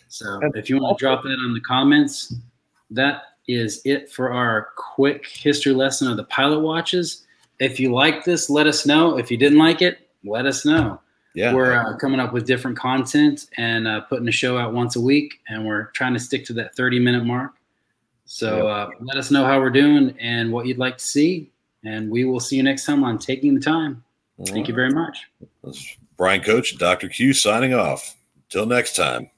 So 0.08 0.40
if 0.54 0.70
you 0.70 0.80
want 0.80 0.98
to 0.98 1.02
drop 1.02 1.22
that 1.24 1.42
in 1.44 1.54
the 1.54 1.60
comments, 1.60 2.34
that 2.90 3.22
is 3.48 3.82
it 3.84 4.10
for 4.10 4.32
our 4.32 4.68
quick 4.76 5.26
history 5.26 5.72
lesson 5.72 6.08
of 6.08 6.16
the 6.16 6.24
pilot 6.24 6.60
watches. 6.60 7.26
If 7.60 7.78
you 7.78 7.92
like 7.92 8.24
this, 8.24 8.48
let 8.48 8.66
us 8.66 8.86
know. 8.86 9.18
If 9.18 9.30
you 9.30 9.36
didn't 9.36 9.58
like 9.58 9.82
it, 9.82 10.10
let 10.24 10.46
us 10.46 10.64
know. 10.64 11.00
Yeah, 11.34 11.52
We're 11.52 11.72
uh, 11.72 11.96
coming 11.96 12.20
up 12.20 12.32
with 12.32 12.46
different 12.46 12.78
content 12.78 13.48
and 13.56 13.88
uh, 13.88 14.02
putting 14.02 14.28
a 14.28 14.32
show 14.32 14.56
out 14.56 14.72
once 14.72 14.94
a 14.94 15.00
week, 15.00 15.40
and 15.48 15.66
we're 15.66 15.86
trying 15.86 16.12
to 16.14 16.20
stick 16.20 16.44
to 16.46 16.52
that 16.54 16.76
30 16.76 17.00
minute 17.00 17.24
mark. 17.24 17.54
So 18.24 18.68
uh, 18.68 18.90
let 19.00 19.16
us 19.16 19.32
know 19.32 19.44
how 19.44 19.58
we're 19.58 19.70
doing 19.70 20.16
and 20.20 20.52
what 20.52 20.66
you'd 20.66 20.78
like 20.78 20.98
to 20.98 21.04
see. 21.04 21.50
And 21.84 22.08
we 22.08 22.24
will 22.24 22.40
see 22.40 22.56
you 22.56 22.62
next 22.62 22.86
time 22.86 23.02
on 23.02 23.18
Taking 23.18 23.54
the 23.54 23.60
Time. 23.60 24.02
Thank 24.46 24.68
you 24.68 24.74
very 24.74 24.90
much. 24.90 25.30
Brian 26.16 26.42
Coach, 26.42 26.76
Dr. 26.78 27.08
Q 27.08 27.32
signing 27.32 27.74
off. 27.74 28.16
Till 28.50 28.66
next 28.66 28.94
time. 28.94 29.30